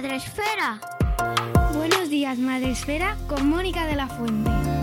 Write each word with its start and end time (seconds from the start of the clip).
Días, 0.00 0.02
Madre 0.02 0.16
Esfera. 0.16 0.80
Buenos 1.74 2.08
días, 2.08 2.38
Madre 2.38 2.70
Esfera, 2.70 3.16
con 3.26 3.48
Mónica 3.48 3.86
de 3.86 3.96
la 3.96 4.06
Fuente. 4.06 4.79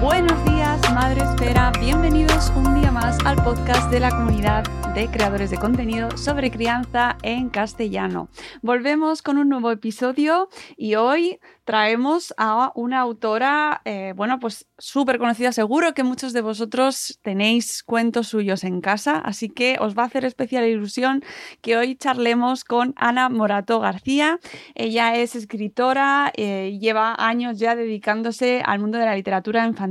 Buenos 0.00 0.42
días, 0.46 0.80
Madre 0.94 1.20
Esfera. 1.20 1.72
Bienvenidos 1.78 2.50
un 2.56 2.80
día 2.80 2.90
más 2.90 3.18
al 3.26 3.36
podcast 3.44 3.90
de 3.90 4.00
la 4.00 4.08
comunidad 4.08 4.64
de 4.94 5.08
creadores 5.08 5.50
de 5.50 5.58
contenido 5.58 6.16
sobre 6.16 6.50
crianza 6.50 7.18
en 7.22 7.50
castellano. 7.50 8.30
Volvemos 8.62 9.20
con 9.20 9.36
un 9.36 9.50
nuevo 9.50 9.70
episodio 9.70 10.48
y 10.76 10.94
hoy 10.94 11.38
traemos 11.64 12.34
a 12.38 12.72
una 12.74 12.98
autora, 12.98 13.82
eh, 13.84 14.14
bueno, 14.16 14.40
pues 14.40 14.66
súper 14.78 15.18
conocida. 15.18 15.52
Seguro 15.52 15.92
que 15.92 16.02
muchos 16.02 16.32
de 16.32 16.40
vosotros 16.40 17.20
tenéis 17.22 17.84
cuentos 17.84 18.26
suyos 18.28 18.64
en 18.64 18.80
casa, 18.80 19.18
así 19.18 19.50
que 19.50 19.76
os 19.78 19.96
va 19.96 20.02
a 20.02 20.06
hacer 20.06 20.24
especial 20.24 20.66
ilusión 20.66 21.22
que 21.60 21.76
hoy 21.76 21.94
charlemos 21.94 22.64
con 22.64 22.94
Ana 22.96 23.28
Morato 23.28 23.78
García. 23.78 24.40
Ella 24.74 25.14
es 25.14 25.36
escritora, 25.36 26.32
eh, 26.34 26.78
lleva 26.80 27.14
años 27.18 27.58
ya 27.58 27.76
dedicándose 27.76 28.62
al 28.64 28.80
mundo 28.80 28.98
de 28.98 29.04
la 29.04 29.14
literatura 29.14 29.66
infantil 29.66 29.89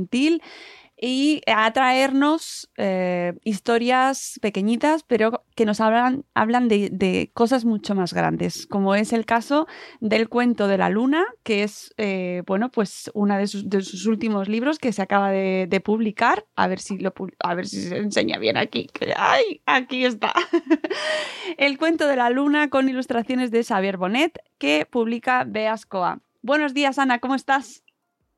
y 1.02 1.40
a 1.46 1.72
traernos 1.72 2.68
eh, 2.76 3.32
historias 3.42 4.38
pequeñitas, 4.42 5.02
pero 5.02 5.44
que 5.54 5.64
nos 5.64 5.80
hablan, 5.80 6.26
hablan 6.34 6.68
de, 6.68 7.30
cosas 7.32 7.64
mucho 7.64 7.94
más 7.94 8.12
grandes, 8.12 8.66
como 8.66 8.94
es 8.94 9.14
el 9.14 9.24
caso 9.24 9.66
del 10.00 10.28
cuento 10.28 10.68
de 10.68 10.76
la 10.76 10.90
luna, 10.90 11.24
que 11.42 11.62
es, 11.62 11.94
eh, 11.96 12.42
bueno, 12.46 12.70
pues 12.70 13.10
uno 13.14 13.38
de 13.38 13.46
sus, 13.46 13.70
de 13.70 13.80
sus, 13.80 14.06
últimos 14.06 14.48
libros 14.48 14.78
que 14.78 14.92
se 14.92 15.00
acaba 15.00 15.30
de, 15.30 15.66
de, 15.68 15.80
publicar. 15.80 16.44
A 16.54 16.66
ver 16.66 16.80
si 16.80 16.98
lo 16.98 17.14
a 17.38 17.54
ver 17.54 17.66
si 17.66 17.80
se 17.80 17.96
enseña 17.96 18.38
bien 18.38 18.58
aquí. 18.58 18.88
¡Ay! 19.16 19.62
Aquí 19.64 20.04
está. 20.04 20.34
el 21.56 21.78
cuento 21.78 22.06
de 22.06 22.16
la 22.16 22.28
luna 22.28 22.68
con 22.68 22.88
ilustraciones 22.88 23.50
de 23.50 23.64
Xavier 23.64 23.96
Bonet, 23.96 24.38
que 24.58 24.86
publica 24.90 25.44
Beascoa. 25.46 26.20
Buenos 26.42 26.74
días, 26.74 26.98
Ana, 26.98 27.20
¿cómo 27.20 27.34
estás? 27.34 27.82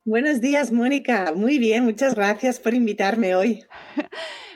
Buenos 0.05 0.41
días, 0.41 0.73
Mónica. 0.73 1.33
Muy 1.37 1.59
bien, 1.59 1.85
muchas 1.85 2.17
gracias 2.17 2.59
por 2.59 2.75
invitarme 2.75 3.35
hoy. 3.37 3.65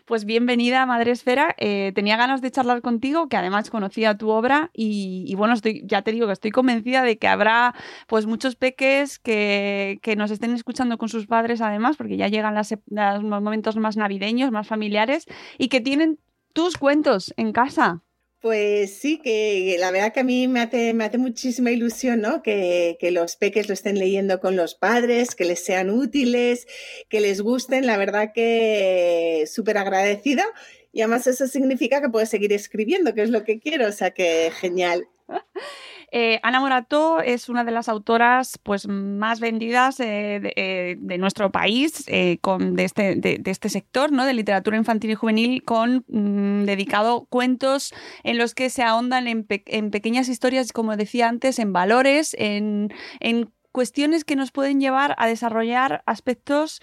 Pues 0.07 0.25
bienvenida, 0.25 0.87
Madre 0.87 1.11
Esfera. 1.11 1.57
Eh, 1.59 1.91
tenía 1.97 2.17
ganas 2.17 2.41
de 2.41 2.53
charlar 2.53 2.81
contigo, 2.81 3.29
que 3.29 3.37
además 3.37 3.71
conocía 3.71 4.17
tu 4.17 4.31
obra 4.31 4.71
y, 4.73 5.35
bueno, 5.35 5.55
estoy, 5.55 5.83
ya 5.85 6.03
te 6.03 6.13
digo 6.13 6.29
que 6.29 6.33
estoy 6.33 6.53
convencida 6.53 7.03
de 7.03 7.19
que 7.19 7.27
habrá 7.27 7.75
pues 8.07 8.25
muchos 8.25 8.55
peques 8.55 9.19
que, 9.19 9.99
que 10.03 10.15
nos 10.15 10.31
estén 10.31 10.55
escuchando 10.55 10.97
con 10.97 11.09
sus 11.09 11.27
padres 11.27 11.61
además, 11.61 11.97
porque 11.97 12.17
ya 12.17 12.29
llegan 12.29 12.55
las, 12.55 12.73
los 12.87 13.23
momentos 13.25 13.77
más 13.79 13.97
navideños, 13.97 14.53
más 14.53 14.69
familiares 14.69 15.27
y 15.59 15.67
que 15.67 15.81
tienen 15.81 16.21
tus 16.53 16.77
cuentos 16.77 17.35
en 17.37 17.53
casa. 17.53 18.05
Pues 18.41 18.99
sí, 18.99 19.19
que 19.19 19.77
la 19.81 19.91
verdad 19.91 20.13
que 20.13 20.21
a 20.21 20.25
mí 20.25 20.47
me 20.47 20.61
hace, 20.61 20.93
me 20.95 21.05
hace 21.05 21.19
muchísima 21.19 21.71
ilusión, 21.71 22.21
¿no? 22.21 22.43
Que, 22.43 22.97
que, 23.01 23.11
los 23.11 23.37
peques 23.37 23.67
lo 23.67 23.75
estén 23.75 23.99
leyendo 23.99 24.41
con 24.41 24.57
los 24.57 24.75
padres, 24.75 25.35
que 25.35 25.45
les 25.45 25.65
sean 25.65 25.91
útiles, 25.91 26.67
que 27.09 27.21
les 27.21 27.41
gusten. 27.41 27.87
La 27.87 27.97
verdad 27.97 28.33
que 28.35 29.45
súper 29.51 29.79
agradecida. 29.79 30.45
Y 30.93 31.01
además 31.01 31.27
eso 31.27 31.47
significa 31.47 32.01
que 32.01 32.11
puedo 32.11 32.27
seguir 32.27 32.53
escribiendo, 32.53 33.15
que 33.15 33.23
es 33.23 33.31
lo 33.31 33.43
que 33.45 33.59
quiero. 33.59 33.89
O 33.89 33.93
sea 33.93 34.13
que 34.13 34.53
genial. 34.61 35.09
Eh, 36.13 36.41
Ana 36.43 36.61
Morató 36.61 37.21
es 37.21 37.49
una 37.49 37.65
de 37.65 37.73
las 37.73 37.89
autoras 37.89 38.59
pues, 38.63 38.87
más 38.87 39.41
vendidas 39.41 39.99
eh, 40.01 40.41
de, 40.41 40.53
eh, 40.57 40.97
de, 40.99 41.19
nuestro 41.19 41.51
país 41.51 42.05
este, 42.07 43.17
de, 43.17 43.43
este 43.45 43.69
sector 43.69 44.13
¿no? 44.13 44.25
de 44.25 44.35
literatura 44.35 44.77
infantil 44.77 45.11
y 45.11 45.15
juvenil, 45.15 45.63
con 45.65 46.05
mmm, 46.09 46.65
dedicado 46.65 47.27
cuentos 47.29 47.93
en 48.23 48.39
los 48.39 48.55
que 48.55 48.71
se 48.71 48.83
ahondan 48.83 49.27
en, 49.27 49.45
pe 49.45 49.63
en, 49.67 49.91
pequeñas 49.91 50.29
historias, 50.29 50.73
como 50.73 50.97
decía 50.97 51.29
antes, 51.29 51.59
en 51.59 51.73
valores, 51.73 52.37
en, 52.39 52.93
en 53.21 53.51
cuestiones 53.73 54.25
que 54.25 54.37
nos 54.37 54.53
pueden 54.53 54.81
llevar 54.81 55.15
a 55.19 55.27
desarrollar 55.27 56.03
aspectos 56.07 56.81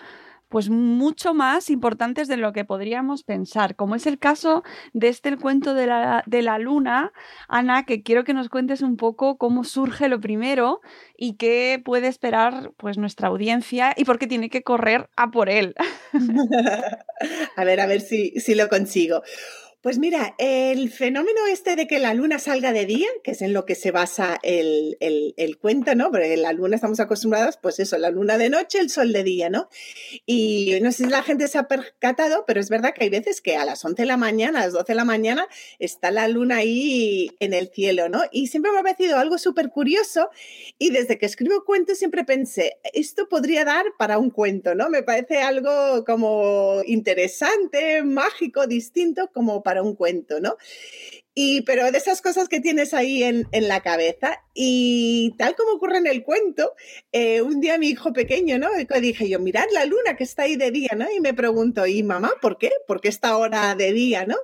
pues 0.53 0.69
mucho 0.69 1.33
más 1.33 1.71
importantes 1.71 2.27
de 2.27 2.37
lo 2.37 2.53
que 2.53 2.63
podríamos 2.63 3.23
pensar, 3.23 3.75
como 3.75 3.95
es 3.95 4.05
el 4.05 4.19
caso 4.19 4.61
de 4.93 5.07
este 5.07 5.29
el 5.29 5.39
cuento 5.39 5.73
de 5.73 5.87
la, 5.87 6.21
de 6.27 6.43
la 6.43 6.59
luna. 6.59 7.11
Ana, 7.47 7.87
que 7.87 8.03
quiero 8.03 8.23
que 8.23 8.35
nos 8.35 8.49
cuentes 8.49 8.83
un 8.83 8.95
poco 8.95 9.39
cómo 9.39 9.63
surge 9.63 10.09
lo 10.09 10.19
primero 10.19 10.81
y 11.17 11.37
qué 11.37 11.81
puede 11.83 12.07
esperar 12.07 12.71
pues 12.77 12.99
nuestra 12.99 13.29
audiencia 13.29 13.95
y 13.97 14.05
por 14.05 14.19
qué 14.19 14.27
tiene 14.27 14.51
que 14.51 14.61
correr 14.61 15.09
a 15.15 15.31
por 15.31 15.49
él. 15.49 15.73
a 17.55 17.63
ver, 17.63 17.79
a 17.79 17.87
ver 17.87 18.01
si, 18.01 18.39
si 18.39 18.53
lo 18.53 18.69
consigo. 18.69 19.23
Pues 19.83 19.99
mira, 19.99 20.33
el 20.37 20.89
fenómeno 20.89 21.45
este 21.51 21.75
de 21.75 21.87
que 21.87 21.99
la 21.99 22.13
luna 22.13 22.39
salga 22.39 22.71
de 22.71 22.85
día, 22.85 23.09
que 23.21 23.31
es 23.31 23.41
en 23.41 23.51
lo 23.51 23.65
que 23.65 23.75
se 23.75 23.91
basa 23.91 24.39
el, 24.41 24.95
el, 25.01 25.33
el, 25.35 25.57
cuento, 25.57 25.93
¿no? 25.93 26.09
Porque 26.09 26.37
la 26.37 26.53
luna 26.53 26.77
estamos 26.77 27.01
acostumbrados, 27.01 27.57
pues 27.57 27.81
eso, 27.81 27.97
la 27.97 28.09
luna 28.09 28.37
de 28.37 28.49
noche, 28.49 28.79
el 28.79 28.89
sol 28.89 29.11
de 29.11 29.25
día, 29.25 29.49
¿no? 29.49 29.67
Y 30.25 30.79
no 30.81 30.89
sé 30.93 31.03
si 31.03 31.09
la 31.09 31.21
gente 31.21 31.49
se 31.49 31.57
ha 31.57 31.67
percatado, 31.67 32.45
pero 32.47 32.61
es 32.61 32.69
verdad 32.69 32.93
que 32.93 33.03
hay 33.03 33.09
veces 33.09 33.41
que 33.41 33.57
a 33.57 33.65
las 33.65 33.83
11 33.83 34.03
de 34.03 34.05
la 34.05 34.15
mañana, 34.15 34.61
a 34.61 34.63
las 34.63 34.71
12 34.71 34.93
de 34.93 34.95
la 34.95 35.03
mañana, 35.03 35.49
está 35.79 36.11
la 36.11 36.29
luna 36.29 36.57
ahí 36.59 37.31
en 37.41 37.53
el 37.53 37.67
cielo, 37.67 38.07
¿no? 38.07 38.21
Y 38.31 38.47
siempre 38.47 38.71
me 38.71 38.79
ha 38.79 38.83
parecido 38.83 39.17
algo 39.17 39.37
súper 39.37 39.69
curioso 39.69 40.29
y 40.79 40.91
desde 40.91 41.17
que 41.17 41.25
escribo 41.25 41.65
cuentos 41.65 41.97
siempre 41.97 42.23
pensé, 42.23 42.77
esto 42.93 43.27
podría 43.27 43.65
dar 43.65 43.83
para 43.99 44.17
un 44.17 44.29
cuento, 44.29 44.75
¿no? 44.75 44.89
Me 44.89 45.03
parece 45.03 45.41
algo 45.41 46.05
como 46.05 46.79
interesante, 46.85 48.01
mágico, 48.03 48.65
distinto, 48.65 49.29
como 49.33 49.61
para 49.61 49.72
un 49.81 49.95
cuento, 49.95 50.39
¿no? 50.39 50.57
Y, 51.35 51.61
pero 51.61 51.91
de 51.91 51.97
esas 51.97 52.21
cosas 52.21 52.47
que 52.47 52.59
tienes 52.59 52.93
ahí 52.93 53.23
en, 53.23 53.47
en 53.51 53.67
la 53.67 53.81
cabeza. 53.81 54.43
Y 54.53 55.33
tal 55.37 55.55
como 55.55 55.73
ocurre 55.73 55.97
en 55.97 56.07
el 56.07 56.23
cuento, 56.23 56.73
eh, 57.11 57.41
un 57.41 57.59
día 57.59 57.77
mi 57.77 57.89
hijo 57.89 58.13
pequeño, 58.13 58.59
¿no? 58.59 58.69
Dije 59.01 59.27
yo, 59.27 59.39
mirad 59.39 59.65
la 59.71 59.85
luna 59.85 60.15
que 60.15 60.23
está 60.23 60.43
ahí 60.43 60.55
de 60.55 60.71
día, 60.71 60.91
¿no? 60.95 61.11
Y 61.11 61.19
me 61.21 61.33
pregunto, 61.33 61.87
¿y 61.87 62.03
mamá 62.03 62.31
por 62.41 62.57
qué? 62.57 62.71
¿Por 62.87 63.01
qué 63.01 63.09
está 63.09 63.29
ahora 63.29 63.73
de 63.75 63.93
día, 63.93 64.25
¿no? 64.25 64.37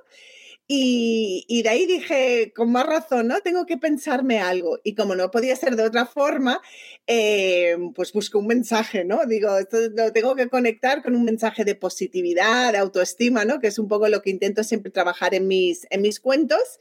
Y, 0.72 1.62
de 1.64 1.68
ahí 1.68 1.84
dije, 1.84 2.52
con 2.54 2.70
más 2.70 2.86
razón, 2.86 3.26
¿no? 3.26 3.40
Tengo 3.40 3.66
que 3.66 3.76
pensarme 3.76 4.38
algo. 4.38 4.78
Y 4.84 4.94
como 4.94 5.16
no 5.16 5.28
podía 5.32 5.56
ser 5.56 5.74
de 5.74 5.82
otra 5.82 6.06
forma, 6.06 6.62
eh, 7.08 7.76
pues 7.92 8.12
busco 8.12 8.38
un 8.38 8.46
mensaje, 8.46 9.04
¿no? 9.04 9.26
Digo, 9.26 9.58
esto 9.58 9.78
lo 9.96 10.12
tengo 10.12 10.36
que 10.36 10.48
conectar 10.48 11.02
con 11.02 11.16
un 11.16 11.24
mensaje 11.24 11.64
de 11.64 11.74
positividad, 11.74 12.70
de 12.70 12.78
autoestima, 12.78 13.44
¿no? 13.44 13.58
Que 13.58 13.66
es 13.66 13.80
un 13.80 13.88
poco 13.88 14.06
lo 14.06 14.22
que 14.22 14.30
intento 14.30 14.62
siempre 14.62 14.92
trabajar 14.92 15.34
en 15.34 15.48
mis, 15.48 15.88
en 15.90 16.02
mis 16.02 16.20
cuentos. 16.20 16.78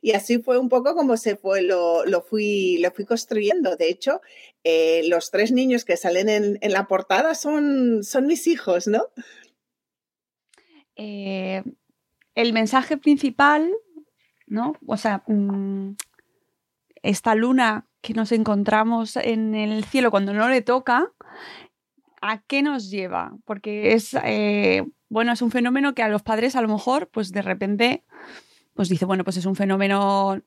Y 0.00 0.12
así 0.12 0.38
fue 0.38 0.58
un 0.58 0.68
poco 0.68 0.94
como 0.94 1.16
se 1.16 1.34
fue, 1.34 1.62
lo, 1.62 2.04
lo 2.06 2.22
fui, 2.22 2.78
lo 2.78 2.92
fui 2.92 3.04
construyendo. 3.06 3.74
De 3.74 3.88
hecho, 3.88 4.20
eh, 4.62 5.02
los 5.08 5.32
tres 5.32 5.50
niños 5.50 5.84
que 5.84 5.96
salen 5.96 6.28
en, 6.28 6.58
en 6.60 6.72
la 6.72 6.86
portada 6.86 7.34
son, 7.34 8.04
son 8.04 8.26
mis 8.28 8.46
hijos, 8.46 8.86
¿no? 8.86 9.08
Eh, 10.94 11.62
el 12.34 12.52
mensaje 12.52 12.96
principal, 12.96 13.70
¿no? 14.46 14.74
O 14.86 14.96
sea, 14.96 15.22
mmm, 15.26 15.92
esta 17.02 17.34
luna 17.34 17.86
que 18.00 18.14
nos 18.14 18.32
encontramos 18.32 19.16
en 19.16 19.54
el 19.54 19.84
cielo 19.84 20.10
cuando 20.10 20.32
no 20.32 20.48
le 20.48 20.62
toca, 20.62 21.12
¿a 22.20 22.38
qué 22.42 22.62
nos 22.62 22.90
lleva? 22.90 23.36
Porque 23.44 23.92
es, 23.92 24.14
eh, 24.24 24.84
bueno, 25.08 25.32
es 25.32 25.42
un 25.42 25.50
fenómeno 25.50 25.94
que 25.94 26.02
a 26.02 26.08
los 26.08 26.22
padres 26.22 26.56
a 26.56 26.62
lo 26.62 26.68
mejor, 26.68 27.08
pues 27.08 27.32
de 27.32 27.42
repente, 27.42 28.04
pues 28.74 28.88
dice, 28.88 29.04
bueno, 29.04 29.24
pues 29.24 29.36
es 29.36 29.46
un 29.46 29.56
fenómeno 29.56 30.40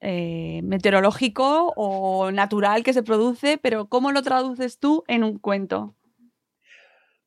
eh, 0.00 0.60
meteorológico 0.64 1.72
o 1.76 2.30
natural 2.30 2.82
que 2.82 2.92
se 2.92 3.02
produce, 3.02 3.58
pero 3.58 3.86
¿cómo 3.88 4.12
lo 4.12 4.22
traduces 4.22 4.78
tú 4.78 5.04
en 5.08 5.24
un 5.24 5.38
cuento? 5.38 5.94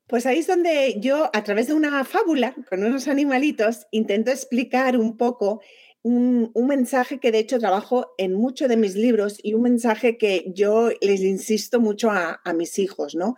Pues 0.07 0.25
ahí 0.25 0.39
es 0.39 0.47
donde 0.47 0.97
yo, 0.99 1.31
a 1.33 1.43
través 1.43 1.67
de 1.67 1.73
una 1.73 2.03
fábula 2.03 2.55
con 2.69 2.83
unos 2.83 3.07
animalitos, 3.07 3.87
intento 3.91 4.29
explicar 4.29 4.97
un 4.97 5.17
poco 5.17 5.61
un, 6.03 6.51
mensaje 6.67 7.19
que 7.19 7.31
de 7.31 7.39
hecho 7.39 7.57
trabajo 7.57 8.13
en 8.19 8.33
muchos 8.33 8.69
de 8.69 8.77
mis 8.77 8.95
libros 8.95 9.39
y 9.41 9.55
un 9.55 9.63
mensaje 9.63 10.17
que 10.17 10.51
yo 10.53 10.91
les 11.01 11.21
insisto 11.21 11.79
mucho 11.79 12.11
a, 12.11 12.41
a 12.43 12.53
mis 12.53 12.77
hijos, 12.77 13.15
¿no? 13.15 13.35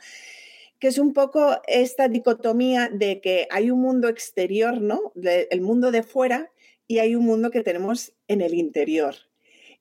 que 0.79 0.87
es 0.87 0.97
un 0.97 1.13
poco 1.13 1.61
esta 1.67 2.07
dicotomía 2.07 2.89
de 2.91 3.21
que 3.21 3.47
hay 3.49 3.71
un 3.71 3.81
mundo 3.81 4.09
exterior, 4.09 4.81
¿no? 4.81 5.13
el 5.15 5.61
mundo 5.61 5.91
de 5.91 6.03
fuera 6.03 6.51
y 6.87 6.99
hay 6.99 7.15
un 7.15 7.25
mundo 7.25 7.49
que 7.51 7.63
tenemos 7.63 8.13
en 8.27 8.41
el 8.41 8.53
interior. 8.53 9.15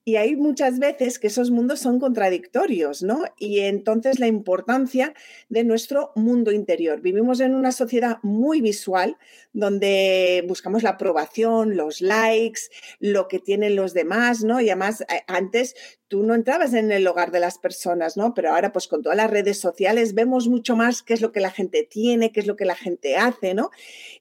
Y 0.07 0.15
hay 0.15 0.37
muchas 0.37 0.79
veces 0.79 1.19
que 1.19 1.27
esos 1.27 1.51
mundos 1.51 1.81
son 1.81 1.99
contradictorios, 1.99 3.03
¿no? 3.03 3.25
Y 3.37 3.59
entonces 3.59 4.19
la 4.19 4.27
importancia 4.27 5.13
de 5.49 5.65
nuestro 5.65 6.13
mundo 6.15 6.53
interior. 6.53 7.01
Vivimos 7.01 7.41
en 7.41 7.53
una 7.53 7.73
sociedad 7.73 8.19
muy 8.21 8.61
visual 8.61 9.17
donde 9.51 10.45
buscamos 10.47 10.81
la 10.81 10.91
aprobación, 10.91 11.75
los 11.75 11.99
likes, 11.99 12.61
lo 13.01 13.27
que 13.27 13.39
tienen 13.39 13.75
los 13.75 13.93
demás, 13.93 14.45
¿no? 14.45 14.61
Y 14.61 14.69
además 14.69 15.01
eh, 15.01 15.23
antes 15.27 15.75
tú 16.07 16.23
no 16.23 16.35
entrabas 16.35 16.73
en 16.73 16.89
el 16.93 17.05
hogar 17.05 17.31
de 17.31 17.41
las 17.41 17.57
personas, 17.57 18.15
¿no? 18.15 18.33
Pero 18.33 18.51
ahora 18.51 18.71
pues 18.71 18.87
con 18.87 19.03
todas 19.03 19.17
las 19.17 19.29
redes 19.29 19.59
sociales 19.59 20.13
vemos 20.13 20.47
mucho 20.47 20.77
más 20.77 21.03
qué 21.03 21.15
es 21.15 21.21
lo 21.21 21.33
que 21.33 21.41
la 21.41 21.51
gente 21.51 21.83
tiene, 21.83 22.31
qué 22.31 22.39
es 22.39 22.47
lo 22.47 22.55
que 22.55 22.63
la 22.63 22.75
gente 22.75 23.17
hace, 23.17 23.53
¿no? 23.53 23.71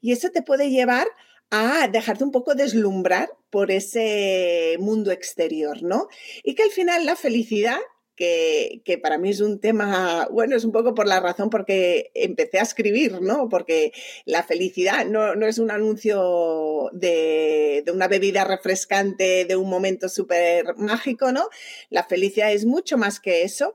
Y 0.00 0.10
eso 0.10 0.30
te 0.30 0.42
puede 0.42 0.68
llevar 0.68 1.06
a 1.50 1.88
dejarte 1.88 2.24
un 2.24 2.32
poco 2.32 2.54
deslumbrar 2.54 3.30
por 3.50 3.70
ese 3.70 4.76
mundo 4.78 5.10
exterior, 5.10 5.82
¿no? 5.82 6.08
Y 6.42 6.54
que 6.54 6.64
al 6.64 6.70
final 6.70 7.06
la 7.06 7.16
felicidad 7.16 7.78
que, 8.16 8.80
que, 8.84 8.96
para 8.96 9.18
mí 9.18 9.28
es 9.28 9.40
un 9.40 9.60
tema, 9.60 10.26
bueno, 10.32 10.56
es 10.56 10.64
un 10.64 10.72
poco 10.72 10.94
por 10.94 11.06
la 11.06 11.20
razón 11.20 11.50
porque 11.50 12.10
empecé 12.14 12.58
a 12.58 12.62
escribir, 12.62 13.20
¿no? 13.20 13.48
Porque 13.50 13.92
la 14.24 14.42
felicidad 14.42 15.04
no, 15.04 15.34
no 15.34 15.46
es 15.46 15.58
un 15.58 15.70
anuncio 15.70 16.88
de, 16.92 17.82
de, 17.84 17.92
una 17.92 18.08
bebida 18.08 18.44
refrescante, 18.44 19.44
de 19.44 19.56
un 19.56 19.68
momento 19.68 20.08
súper 20.08 20.76
mágico, 20.76 21.30
¿no? 21.30 21.50
La 21.90 22.04
felicidad 22.04 22.52
es 22.52 22.64
mucho 22.64 22.96
más 22.96 23.20
que 23.20 23.42
eso 23.42 23.74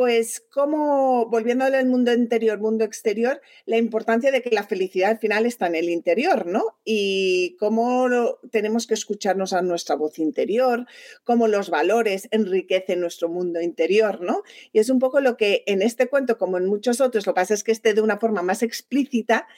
pues 0.00 0.42
como, 0.50 1.26
volviendo 1.26 1.66
al 1.66 1.86
mundo 1.86 2.10
interior, 2.10 2.58
mundo 2.58 2.86
exterior, 2.86 3.42
la 3.66 3.76
importancia 3.76 4.32
de 4.32 4.40
que 4.40 4.48
la 4.48 4.62
felicidad 4.62 5.10
al 5.10 5.18
final 5.18 5.44
está 5.44 5.66
en 5.66 5.74
el 5.74 5.90
interior, 5.90 6.46
¿no? 6.46 6.78
Y 6.86 7.54
cómo 7.60 8.08
tenemos 8.50 8.86
que 8.86 8.94
escucharnos 8.94 9.52
a 9.52 9.60
nuestra 9.60 9.96
voz 9.96 10.18
interior, 10.18 10.86
cómo 11.22 11.48
los 11.48 11.68
valores 11.68 12.28
enriquecen 12.30 12.98
nuestro 12.98 13.28
mundo 13.28 13.60
interior, 13.60 14.22
¿no? 14.22 14.42
Y 14.72 14.78
es 14.78 14.88
un 14.88 15.00
poco 15.00 15.20
lo 15.20 15.36
que 15.36 15.64
en 15.66 15.82
este 15.82 16.08
cuento, 16.08 16.38
como 16.38 16.56
en 16.56 16.64
muchos 16.64 17.02
otros, 17.02 17.26
lo 17.26 17.34
que 17.34 17.40
pasa 17.42 17.52
es 17.52 17.62
que 17.62 17.72
esté 17.72 17.92
de 17.92 18.00
una 18.00 18.16
forma 18.16 18.40
más 18.40 18.62
explícita, 18.62 19.48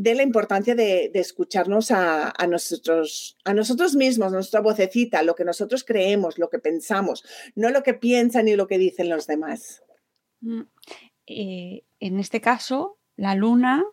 de 0.00 0.14
la 0.14 0.22
importancia 0.22 0.74
de, 0.74 1.10
escucharnos 1.12 1.90
a, 1.90 2.32
nosotros, 2.48 3.36
a 3.44 3.52
nosotros 3.52 3.94
mismos, 3.94 4.32
nuestra 4.32 4.60
vocecita, 4.60 5.22
lo 5.22 5.34
que 5.34 5.44
nosotros 5.44 5.84
creemos, 5.84 6.38
lo 6.38 6.48
que 6.48 6.58
pensamos, 6.58 7.22
no 7.54 7.68
lo 7.68 7.82
que 7.82 7.92
piensan 7.92 8.48
y 8.48 8.56
lo 8.56 8.66
que 8.66 8.78
dicen 8.78 9.10
los 9.10 9.26
demás. 9.26 9.82
Mm, 10.40 10.62
eh, 11.26 11.82
en 11.98 12.18
este 12.18 12.40
caso, 12.40 12.98
la 13.16 13.34
luna 13.34 13.84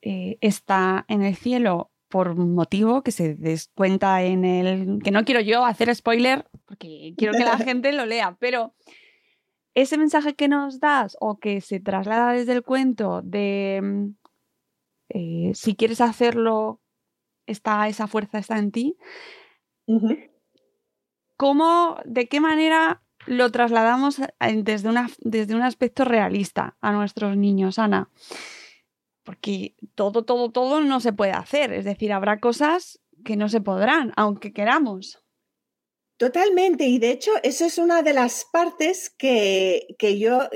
eh, 0.00 0.38
está 0.40 1.06
en 1.08 1.22
el 1.22 1.34
cielo 1.34 1.90
por 2.08 2.28
un 2.28 2.54
motivo 2.54 3.02
que 3.02 3.10
se 3.10 3.34
descuenta 3.34 4.22
en 4.22 4.44
el... 4.44 5.00
que 5.02 5.10
no 5.10 5.24
quiero 5.24 5.40
yo 5.40 5.64
hacer 5.64 5.92
spoiler 5.92 6.48
porque 6.66 7.14
quiero 7.16 7.32
que 7.32 7.44
la 7.44 7.58
gente 7.58 7.92
lo 7.92 8.06
lea, 8.06 8.36
pero 8.38 8.74
ese 9.74 9.98
mensaje 9.98 10.34
que 10.34 10.46
nos 10.46 10.78
das 10.78 11.16
o 11.20 11.40
que 11.40 11.60
se 11.60 11.80
traslada 11.80 12.32
desde 12.32 12.52
el 12.52 12.62
cuento 12.62 13.22
de 13.22 13.80
mm, 13.82 14.19
eh, 15.10 15.52
si 15.54 15.74
quieres 15.74 16.00
hacerlo, 16.00 16.80
está, 17.46 17.88
esa 17.88 18.06
fuerza 18.06 18.38
está 18.38 18.58
en 18.58 18.70
ti. 18.70 18.96
¿Cómo, 21.36 21.98
de 22.04 22.28
qué 22.28 22.40
manera 22.40 23.02
lo 23.26 23.50
trasladamos 23.50 24.20
desde, 24.62 24.88
una, 24.88 25.10
desde 25.18 25.54
un 25.54 25.62
aspecto 25.62 26.04
realista 26.04 26.76
a 26.80 26.92
nuestros 26.92 27.36
niños, 27.36 27.78
Ana? 27.78 28.08
Porque 29.24 29.74
todo, 29.94 30.24
todo, 30.24 30.52
todo 30.52 30.80
no 30.80 31.00
se 31.00 31.12
puede 31.12 31.32
hacer. 31.32 31.72
Es 31.72 31.84
decir, 31.84 32.12
habrá 32.12 32.38
cosas 32.38 33.00
que 33.24 33.36
no 33.36 33.48
se 33.48 33.60
podrán, 33.60 34.12
aunque 34.16 34.52
queramos. 34.52 35.22
Totalmente, 36.18 36.84
y 36.84 36.98
de 36.98 37.10
hecho 37.12 37.32
eso 37.42 37.64
es 37.64 37.78
una 37.78 38.02
de 38.02 38.12
las 38.12 38.44
partes 38.44 39.08
que, 39.08 39.86
yo 40.18 40.50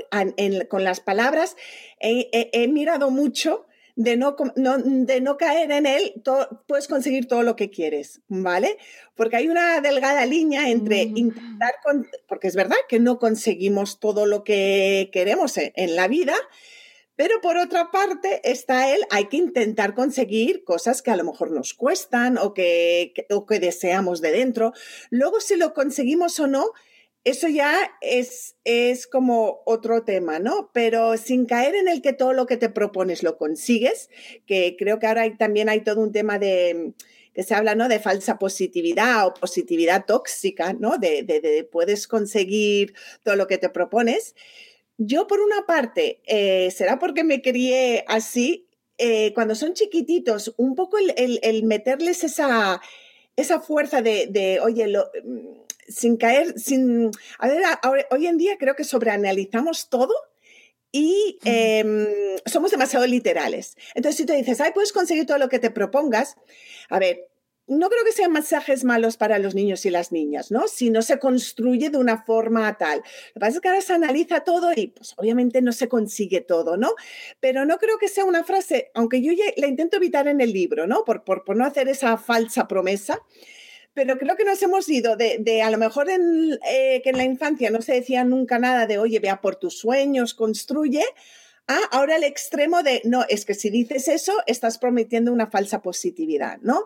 con 0.69 0.83
las 0.83 0.99
palabras 0.99 1.57
he 1.99 2.67
mirado 2.67 3.09
mucho 3.09 3.65
de 3.95 4.17
no, 4.17 4.35
de 4.55 5.21
no 5.21 5.37
caer 5.37 5.71
en 5.71 5.85
él, 5.85 6.21
puedes 6.67 6.87
conseguir 6.87 7.27
todo 7.27 7.43
lo 7.43 7.55
que 7.55 7.69
quieres, 7.69 8.21
¿vale? 8.27 8.77
Porque 9.15 9.37
hay 9.37 9.47
una 9.47 9.79
delgada 9.79 10.25
línea 10.25 10.69
entre 10.69 11.03
intentar, 11.03 11.75
porque 12.27 12.47
es 12.47 12.55
verdad 12.55 12.75
que 12.89 12.99
no 12.99 13.19
conseguimos 13.19 13.99
todo 13.99 14.25
lo 14.25 14.43
que 14.43 15.09
queremos 15.13 15.57
en, 15.57 15.95
la 15.95 16.09
vida, 16.09 16.35
pero 17.15 17.39
por 17.41 17.57
otra 17.57 17.89
parte 17.91 18.41
está 18.43 18.93
él, 18.93 19.01
hay 19.11 19.27
que 19.27 19.37
intentar 19.37 19.95
conseguir 19.95 20.65
cosas 20.65 21.01
que 21.01 21.11
a 21.11 21.15
lo 21.15 21.23
mejor 21.23 21.51
nos 21.51 21.73
cuestan 21.73 22.37
o 22.37 22.53
que, 22.53 23.13
o 23.29 23.45
que 23.45 23.59
deseamos 23.59 24.19
de 24.19 24.31
dentro. 24.31 24.73
Luego, 25.09 25.39
si 25.39 25.55
lo 25.55 25.73
conseguimos 25.73 26.37
o 26.41 26.47
no, 26.47 26.71
eso 27.25 27.47
ya 27.47 27.91
es, 28.01 28.55
es 28.63 29.07
como 29.07 29.63
otro 29.65 30.03
tema, 30.03 30.37
¿no? 30.37 30.69
Pero 30.73 31.17
sin 31.17 31.47
caer 31.47 31.73
en 31.75 31.87
el 31.87 32.03
que 32.03 32.13
todo 32.13 32.33
lo 32.33 32.45
que 32.45 32.55
te 32.55 32.69
propones 32.69 33.23
lo 33.23 33.35
consigues, 33.37 34.11
que 34.45 34.75
creo 34.77 34.99
que 34.99 35.07
ahora 35.07 35.35
también 35.35 35.67
hay 35.67 35.81
todo 35.81 36.01
un 36.01 36.11
tema 36.11 36.37
de 36.37 36.93
que 37.33 37.41
se 37.41 37.55
habla, 37.55 37.73
¿no? 37.73 37.89
De 37.89 37.99
falsa 37.99 38.37
positividad 38.37 39.25
o 39.25 39.33
positividad 39.33 40.05
tóxica, 40.05 40.73
¿no? 40.73 40.97
De, 40.99 41.23
de, 41.23 41.67
puedes 41.69 42.07
conseguir 42.07 42.93
todo 43.23 43.35
lo 43.35 43.47
que 43.47 43.57
te 43.57 43.69
propones. 43.69 44.35
Yo, 44.97 45.25
por 45.25 45.41
una 45.41 45.65
parte, 45.65 46.21
eh, 46.27 46.69
será 46.71 46.99
porque 46.99 47.23
me 47.23 47.41
crié 47.41 48.05
así, 48.07 48.67
eh, 48.99 49.33
cuando 49.33 49.55
son 49.55 49.73
chiquititos, 49.73 50.53
un 50.57 50.75
poco 50.75 50.99
el, 50.99 51.39
el, 51.41 51.63
meterles 51.63 52.23
esa, 52.23 52.81
esa 53.35 53.59
fuerza 53.59 54.03
de, 54.03 54.27
de 54.27 54.59
oye, 54.61 54.87
lo, 54.87 55.09
sin 55.87 56.17
caer, 56.17 56.59
sin... 56.59 57.11
A 57.39 57.47
ver, 57.47 58.07
hoy 58.11 58.27
en 58.27 58.37
día 58.37 58.57
creo 58.57 58.75
que 58.75 58.83
sobreanalizamos 58.83 59.89
todo 59.89 60.13
y 60.91 61.39
em, 61.43 62.07
somos 62.45 62.71
demasiado 62.71 63.05
literales. 63.05 63.75
Entonces, 63.95 64.17
si 64.17 64.25
tú 64.25 64.33
dices, 64.33 64.61
ay, 64.61 64.71
puedes 64.73 64.93
conseguir 64.93 65.25
todo 65.25 65.37
lo 65.37 65.49
que 65.49 65.59
te 65.59 65.69
propongas, 65.69 66.37
a 66.89 66.99
ver, 66.99 67.27
no 67.67 67.89
creo 67.89 68.05
que 68.05 68.11
sean 68.11 68.31
mensajes 68.31 68.83
malos 68.83 69.17
para 69.17 69.39
los 69.39 69.55
niños 69.55 69.85
y 69.85 69.89
las 69.89 70.11
niñas, 70.11 70.51
¿no? 70.51 70.67
Si 70.67 70.91
no 70.91 71.01
se 71.01 71.19
construye 71.19 71.89
de 71.89 71.97
una 71.97 72.23
forma 72.23 72.77
tal. 72.77 72.99
Lo 72.99 73.33
que 73.33 73.39
pasa 73.39 73.55
es 73.55 73.59
que 73.59 73.67
ahora 73.67 73.81
se 73.81 73.93
analiza 73.93 74.41
todo 74.41 74.71
y 74.75 74.87
pues 74.87 75.13
obviamente 75.17 75.61
no 75.61 75.71
se 75.71 75.89
consigue 75.89 76.41
todo, 76.41 76.77
¿no? 76.77 76.93
Pero 77.39 77.65
no 77.65 77.77
creo 77.77 77.97
que 77.97 78.07
sea 78.07 78.23
una 78.23 78.43
frase, 78.43 78.91
aunque 78.93 79.21
yo 79.21 79.33
la 79.57 79.67
intento 79.67 79.97
evitar 79.97 80.27
en 80.27 80.41
el 80.41 80.53
libro, 80.53 80.85
¿no? 80.87 81.03
Por, 81.03 81.23
por, 81.23 81.43
por 81.43 81.57
no 81.57 81.65
hacer 81.65 81.89
esa 81.89 82.17
falsa 82.17 82.67
promesa, 82.67 83.19
pero 83.95 84.17
creo 84.17 84.35
que 84.35 84.43
nos 84.43 84.61
hemos 84.61 84.87
ido 84.89 85.15
de, 85.15 85.61
a 85.63 85.71
lo 85.71 85.77
mejor 85.77 86.09
en, 86.09 86.59
eh, 86.69 87.01
que 87.01 87.09
en 87.09 87.17
la 87.17 87.23
infancia 87.23 87.71
no 87.71 87.81
se 87.81 87.93
decía 87.93 88.23
nunca 88.25 88.59
nada 88.59 88.85
de, 88.85 88.99
oye, 88.99 89.19
vea 89.19 89.41
por 89.41 89.55
tus 89.55 89.79
sueños, 89.79 90.33
construye, 90.33 91.03
a 91.67 91.79
ahora 91.91 92.17
el 92.17 92.25
extremo 92.25 92.83
de, 92.83 93.01
no, 93.05 93.25
es 93.27 93.45
que 93.45 93.55
si 93.55 93.69
dices 93.69 94.09
eso, 94.09 94.33
estás 94.45 94.77
prometiendo 94.77 95.31
una 95.31 95.47
falsa 95.47 95.81
positividad, 95.81 96.59
¿no? 96.61 96.83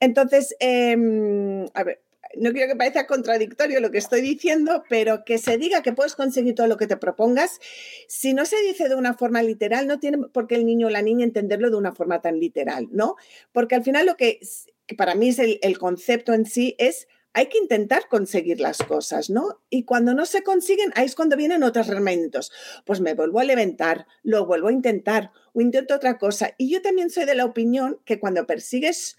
Entonces, 0.00 0.54
em, 0.58 1.64
a 1.74 1.84
ver, 1.84 2.02
no 2.36 2.52
quiero 2.52 2.72
que 2.72 2.76
parezca 2.76 3.06
contradictorio 3.06 3.80
lo 3.80 3.90
que 3.92 3.98
estoy 3.98 4.20
diciendo, 4.20 4.82
pero 4.90 5.24
que 5.24 5.38
se 5.38 5.58
diga 5.58 5.82
que 5.82 5.92
puedes 5.92 6.14
conseguir 6.14 6.56
todo 6.56 6.66
lo 6.66 6.76
que 6.76 6.88
te 6.88 6.96
propongas, 6.96 7.60
si 8.08 8.34
no 8.34 8.44
se 8.44 8.60
dice 8.62 8.88
de 8.88 8.96
una 8.96 9.14
forma 9.14 9.42
literal, 9.42 9.86
no 9.86 10.00
tiene 10.00 10.18
por 10.32 10.48
qué 10.48 10.56
el 10.56 10.66
niño 10.66 10.88
o 10.88 10.90
la 10.90 11.02
niña 11.02 11.24
entenderlo 11.24 11.70
de 11.70 11.76
una 11.76 11.92
forma 11.92 12.20
tan 12.20 12.40
literal, 12.40 12.88
¿no? 12.90 13.14
Porque 13.52 13.76
al 13.76 13.84
final 13.84 14.06
lo 14.06 14.16
que 14.16 14.40
que 14.88 14.96
para 14.96 15.14
mí 15.14 15.28
es 15.28 15.38
el, 15.38 15.78
concepto 15.78 16.32
en 16.32 16.46
sí, 16.46 16.74
es 16.78 17.06
hay 17.34 17.46
que 17.46 17.58
intentar 17.58 18.08
conseguir 18.08 18.58
las 18.58 18.78
cosas, 18.78 19.28
¿no? 19.28 19.60
Y 19.68 19.84
cuando 19.84 20.14
no 20.14 20.24
se 20.24 20.42
consiguen, 20.42 20.90
ahí 20.96 21.04
es 21.04 21.14
cuando 21.14 21.36
vienen 21.36 21.62
otros 21.62 21.88
herramientas. 21.88 22.50
Pues 22.86 23.00
me 23.00 23.14
vuelvo 23.14 23.38
a 23.38 23.44
levantar, 23.44 24.06
lo 24.22 24.46
vuelvo 24.46 24.68
a 24.68 24.72
intentar, 24.72 25.30
o 25.52 25.60
intento 25.60 25.94
otra 25.94 26.18
cosa. 26.18 26.54
Y 26.56 26.72
yo 26.72 26.80
también 26.80 27.10
soy 27.10 27.26
de 27.26 27.34
la 27.34 27.44
opinión 27.44 28.00
que 28.06 28.18
cuando 28.18 28.46
persigues 28.46 29.18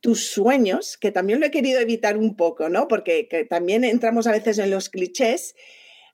tus 0.00 0.26
sueños, 0.26 0.98
que 0.98 1.10
también 1.10 1.40
lo 1.40 1.46
he 1.46 1.50
querido 1.50 1.80
evitar 1.80 2.18
un 2.18 2.36
poco, 2.36 2.68
¿no? 2.68 2.88
Porque 2.88 3.26
también 3.48 3.84
entramos 3.84 4.26
a 4.26 4.32
veces 4.32 4.58
en 4.58 4.70
los 4.70 4.90
clichés, 4.90 5.56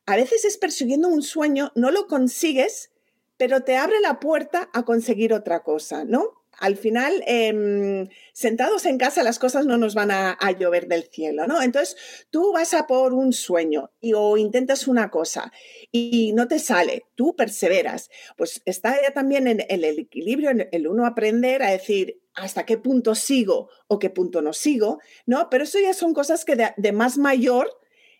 a 0.06 0.14
veces 0.14 0.44
es 0.44 0.56
persiguiendo 0.56 1.08
un 1.08 1.22
sueño, 1.22 1.72
no 1.74 1.90
lo 1.90 2.06
consigues, 2.06 2.92
pero 3.36 3.62
te 3.62 3.76
abre 3.76 4.00
la 4.00 4.20
puerta 4.20 4.70
a 4.72 4.84
conseguir 4.84 5.34
otra 5.34 5.64
cosa, 5.64 6.04
¿no? 6.04 6.41
Al 6.62 6.76
final, 6.76 7.24
em, 7.26 8.06
sentados 8.32 8.86
en 8.86 8.96
casa, 8.96 9.24
las 9.24 9.40
cosas 9.40 9.66
no 9.66 9.78
nos 9.78 9.96
van 9.96 10.12
a, 10.12 10.38
llover 10.56 10.86
del 10.86 11.02
cielo, 11.10 11.48
¿no? 11.48 11.60
Entonces, 11.60 11.96
tú 12.30 12.52
vas 12.52 12.72
a 12.72 12.86
por 12.86 13.14
un 13.14 13.32
sueño 13.32 13.90
y, 14.00 14.12
o 14.12 14.36
intentas 14.36 14.86
una 14.86 15.10
cosa 15.10 15.50
y 15.90 16.32
no 16.34 16.46
te 16.46 16.60
sale, 16.60 17.06
tú 17.16 17.34
perseveras. 17.34 18.10
Pues 18.36 18.62
está 18.64 18.96
ya 19.02 19.12
también 19.12 19.48
en, 19.48 19.64
el 19.68 19.84
equilibrio, 19.84 20.50
en 20.50 20.68
el 20.70 20.86
uno 20.86 21.04
aprender 21.04 21.64
a 21.64 21.72
decir 21.72 22.22
hasta 22.34 22.64
qué 22.64 22.78
punto 22.78 23.16
sigo 23.16 23.68
o 23.88 23.98
qué 23.98 24.08
punto 24.08 24.40
no 24.40 24.52
sigo, 24.52 25.00
¿no? 25.26 25.50
Pero 25.50 25.64
eso 25.64 25.80
ya 25.80 25.94
son 25.94 26.14
cosas 26.14 26.44
que 26.44 26.56
de 26.76 26.92
más 26.92 27.18
mayor 27.18 27.76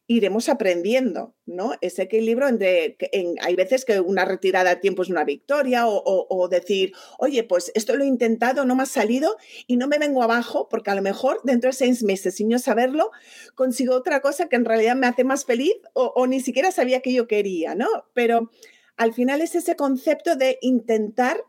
iremos 0.07 0.49
aprendiendo, 0.49 1.35
¿no? 1.47 1.75
Ese 1.81 2.03
equilibrio 2.03 2.49
entre, 2.49 2.97
en, 3.13 3.37
hay 3.41 3.55
veces 3.55 3.85
que 3.85 4.01
una 4.01 4.25
retirada 4.25 4.71
a 4.71 4.81
tiempo 4.81 5.03
es 5.03 5.09
una 5.09 5.25
victoria 5.25 5.85
o, 5.87 6.49
decir, 6.49 6.93
oye, 7.19 7.45
pues 7.45 7.71
esto 7.75 7.97
lo 7.97 8.05
he 8.05 8.09
intentado, 8.09 8.65
no 8.65 8.75
me 8.75 8.83
ha 8.83 8.87
salido 8.87 9.37
y 9.67 9.77
no 9.77 9.87
me 9.87 9.99
vengo 9.99 10.23
abajo 10.23 10.69
porque 10.69 10.91
a 10.91 10.95
lo 10.95 11.03
mejor 11.03 11.41
dentro 11.45 11.71
de 11.71 11.75
seis 11.75 12.03
meses, 12.03 12.35
sin 12.35 12.51
yo 12.51 12.59
saberlo, 12.59 13.11
consigo 13.55 13.95
otra 13.95 14.21
cosa 14.21 14.49
que 14.49 14.57
en 14.57 14.65
realidad 14.65 14.97
me 14.97 15.07
hace 15.07 15.25
más 15.25 15.45
feliz 15.45 15.75
o, 15.95 16.27
ni 16.27 16.41
siquiera 16.41 16.73
sabía 16.73 17.01
que 17.01 17.13
yo 17.13 17.27
quería, 17.29 17.75
¿no? 17.75 17.89
Pero 18.13 18.51
al 18.97 19.15
final 19.15 19.41
es 19.41 19.55
ese 19.55 19.77
concepto 19.77 20.37
de 20.37 20.59
intentar... 20.61 21.45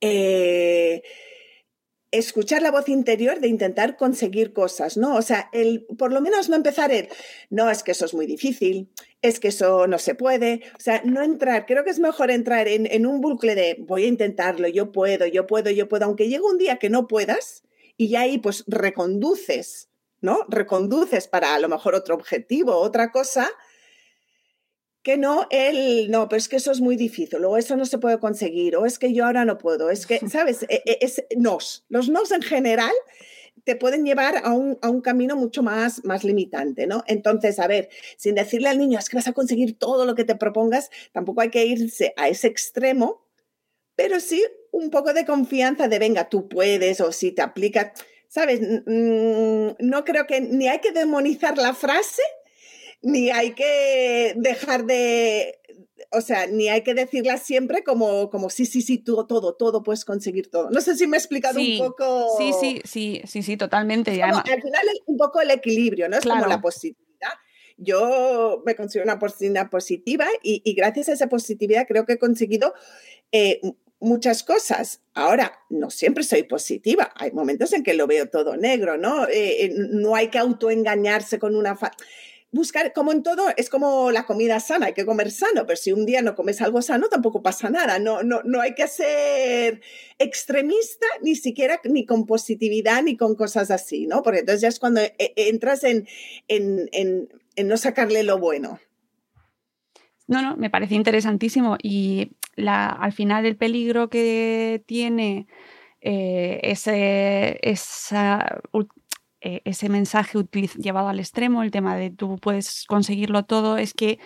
Eh, 0.00 1.02
escuchar 2.18 2.62
la 2.62 2.70
voz 2.70 2.88
interior 2.88 3.40
de 3.40 3.48
intentar 3.48 3.96
conseguir 3.96 4.52
cosas, 4.52 4.96
¿no? 4.96 5.16
O 5.16 5.22
sea, 5.22 5.48
el, 5.52 5.86
por 5.98 6.12
lo 6.12 6.20
menos 6.20 6.48
no 6.48 6.56
empezar 6.56 6.92
el, 6.92 7.08
no, 7.50 7.70
es 7.70 7.82
que 7.82 7.92
eso 7.92 8.04
es 8.04 8.14
muy 8.14 8.26
difícil, 8.26 8.88
es 9.22 9.40
que 9.40 9.48
eso 9.48 9.86
no 9.86 9.98
se 9.98 10.14
puede, 10.14 10.62
o 10.76 10.80
sea, 10.80 11.02
no 11.04 11.22
entrar, 11.22 11.66
creo 11.66 11.84
que 11.84 11.90
es 11.90 11.98
mejor 11.98 12.30
entrar 12.30 12.68
en, 12.68 12.86
en 12.90 13.06
un 13.06 13.20
bucle 13.20 13.54
de 13.54 13.76
voy 13.80 14.04
a 14.04 14.08
intentarlo, 14.08 14.68
yo 14.68 14.92
puedo, 14.92 15.26
yo 15.26 15.46
puedo, 15.46 15.70
yo 15.70 15.88
puedo, 15.88 16.04
aunque 16.04 16.28
llegue 16.28 16.42
un 16.42 16.58
día 16.58 16.76
que 16.76 16.90
no 16.90 17.08
puedas 17.08 17.62
y 17.96 18.08
ya 18.08 18.20
ahí 18.20 18.38
pues 18.38 18.64
reconduces, 18.66 19.88
¿no? 20.20 20.44
Reconduces 20.48 21.28
para 21.28 21.54
a 21.54 21.58
lo 21.58 21.68
mejor 21.68 21.94
otro 21.94 22.14
objetivo, 22.14 22.76
otra 22.76 23.10
cosa, 23.12 23.50
que 25.04 25.18
no, 25.18 25.46
él, 25.50 26.10
no, 26.10 26.28
pero 26.30 26.38
es 26.38 26.48
que 26.48 26.56
eso 26.56 26.72
es 26.72 26.80
muy 26.80 26.96
difícil, 26.96 27.44
o 27.44 27.56
eso 27.58 27.76
no 27.76 27.84
se 27.84 27.98
puede 27.98 28.18
conseguir, 28.18 28.74
o 28.74 28.86
es 28.86 28.98
que 28.98 29.12
yo 29.12 29.26
ahora 29.26 29.44
no 29.44 29.58
puedo, 29.58 29.90
es 29.90 30.06
que, 30.06 30.18
¿sabes? 30.30 30.64
E, 30.64 30.82
e, 30.86 30.98
es, 31.02 31.22
nos. 31.36 31.84
Los 31.90 32.08
nos 32.08 32.32
en 32.32 32.40
general 32.40 32.92
te 33.64 33.76
pueden 33.76 34.04
llevar 34.04 34.40
a 34.42 34.52
un, 34.52 34.78
a 34.80 34.88
un, 34.88 35.02
camino 35.02 35.36
mucho 35.36 35.62
más, 35.62 36.04
más 36.04 36.24
limitante, 36.24 36.86
¿no? 36.86 37.04
Entonces, 37.06 37.58
a 37.58 37.66
ver, 37.66 37.90
sin 38.16 38.34
decirle 38.34 38.68
al 38.68 38.78
niño, 38.78 38.98
es 38.98 39.10
que 39.10 39.16
vas 39.16 39.28
a 39.28 39.34
conseguir 39.34 39.78
todo 39.78 40.06
lo 40.06 40.14
que 40.14 40.24
te 40.24 40.36
propongas, 40.36 40.90
tampoco 41.12 41.42
hay 41.42 41.50
que 41.50 41.66
irse 41.66 42.14
a 42.16 42.28
ese 42.28 42.46
extremo, 42.46 43.26
pero 43.94 44.20
sí 44.20 44.42
un 44.72 44.88
poco 44.88 45.12
de 45.12 45.26
confianza 45.26 45.86
de, 45.86 45.98
venga, 45.98 46.30
tú 46.30 46.48
puedes, 46.48 47.02
o 47.02 47.12
si 47.12 47.30
te 47.30 47.42
aplica, 47.42 47.92
¿sabes? 48.28 48.60
No 48.86 50.04
creo 50.04 50.26
que 50.26 50.40
ni 50.40 50.66
hay 50.66 50.80
que 50.80 50.92
demonizar 50.92 51.58
la 51.58 51.74
frase, 51.74 52.22
ni 53.04 53.30
hay 53.30 53.52
que 53.52 54.32
dejar 54.36 54.86
de, 54.86 55.60
o 56.10 56.20
sea, 56.20 56.46
ni 56.46 56.68
hay 56.68 56.82
que 56.82 56.94
decirla 56.94 57.38
siempre 57.38 57.84
como, 57.84 58.30
como 58.30 58.50
sí, 58.50 58.66
sí, 58.66 58.82
sí, 58.82 58.98
todo, 58.98 59.26
todo, 59.26 59.54
todo, 59.54 59.82
puedes 59.82 60.04
conseguir 60.04 60.50
todo. 60.50 60.70
No 60.70 60.80
sé 60.80 60.96
si 60.96 61.06
me 61.06 61.16
he 61.16 61.18
explicado 61.18 61.60
un 61.60 61.78
poco. 61.78 62.36
Sí, 62.38 62.52
sí, 62.60 62.80
sí, 62.84 63.22
sí, 63.26 63.42
sí, 63.42 63.56
totalmente. 63.56 64.22
al 64.22 64.42
final 64.42 64.88
es 64.92 65.00
un 65.06 65.16
poco 65.16 65.40
el 65.40 65.50
equilibrio, 65.50 66.08
¿no? 66.08 66.16
Es 66.16 66.24
como 66.24 66.46
la 66.46 66.60
positividad. 66.60 67.04
Yo 67.76 68.62
me 68.64 68.74
considero 68.76 69.04
una 69.04 69.18
persona 69.18 69.68
positiva 69.68 70.26
y, 70.42 70.74
gracias 70.74 71.08
a 71.08 71.12
esa 71.12 71.28
positividad 71.28 71.86
creo 71.86 72.06
que 72.06 72.14
he 72.14 72.18
conseguido 72.18 72.72
eh, 73.32 73.60
muchas 74.00 74.44
cosas. 74.44 75.02
Ahora, 75.14 75.58
no 75.70 75.90
siempre 75.90 76.22
soy 76.22 76.44
positiva. 76.44 77.12
Hay 77.16 77.32
momentos 77.32 77.72
en 77.72 77.82
que 77.82 77.94
lo 77.94 78.06
veo 78.06 78.28
todo 78.28 78.56
negro, 78.56 78.96
¿no? 78.96 79.26
Eh, 79.28 79.64
eh, 79.64 79.74
no 79.74 80.14
hay 80.14 80.28
que 80.28 80.38
autoengañarse 80.38 81.38
con 81.38 81.56
una 81.56 81.76
buscar, 82.54 82.92
como 82.92 83.12
en 83.12 83.22
todo, 83.22 83.48
es 83.56 83.68
como 83.68 84.10
la 84.12 84.24
comida 84.24 84.60
sana, 84.60 84.86
hay 84.86 84.94
que 84.94 85.04
comer 85.04 85.30
sano, 85.30 85.66
pero 85.66 85.76
si 85.76 85.92
un 85.92 86.06
día 86.06 86.22
no 86.22 86.34
comes 86.34 86.62
algo 86.62 86.80
sano, 86.80 87.08
tampoco 87.08 87.42
pasa 87.42 87.68
nada. 87.68 87.98
No, 87.98 88.22
no, 88.22 88.42
no 88.44 88.60
hay 88.60 88.74
que 88.74 88.86
ser 88.86 89.82
extremista, 90.18 91.06
ni 91.22 91.34
siquiera 91.34 91.80
ni 91.84 92.06
con 92.06 92.26
positividad, 92.26 93.02
ni 93.02 93.16
con 93.16 93.34
cosas 93.34 93.70
así, 93.70 94.06
¿no? 94.06 94.22
Porque 94.22 94.40
entonces 94.40 94.62
ya 94.62 94.68
es 94.68 94.78
cuando 94.78 95.00
e, 95.00 95.14
e, 95.18 95.48
entras 95.48 95.82
en, 95.84 96.06
en, 96.48 96.88
en, 96.92 97.28
no 97.68 97.76
sacarle 97.76 98.22
lo 98.22 98.38
bueno. 98.38 98.78
No, 100.26 100.40
no, 100.40 100.56
me 100.56 100.70
parece 100.70 100.94
interesantísimo. 100.94 101.76
Y 101.82 102.36
la, 102.54 102.86
al 102.86 103.12
final 103.12 103.44
el 103.46 103.56
peligro 103.56 104.08
que 104.08 104.82
tiene 104.86 105.48
eh, 106.00 106.60
ese, 106.62 107.58
esa 107.62 108.60
eh, 109.46 109.60
ese 109.66 109.90
mensaje 109.90 110.38
llevado 110.78 111.08
al 111.08 111.20
extremo, 111.20 111.62
el 111.62 111.70
tema 111.70 111.96
de 111.96 112.10
tú 112.10 112.38
puedes 112.38 112.86
conseguirlo 112.86 113.44
todo, 113.44 113.76
es 113.76 113.92
que 113.92 114.18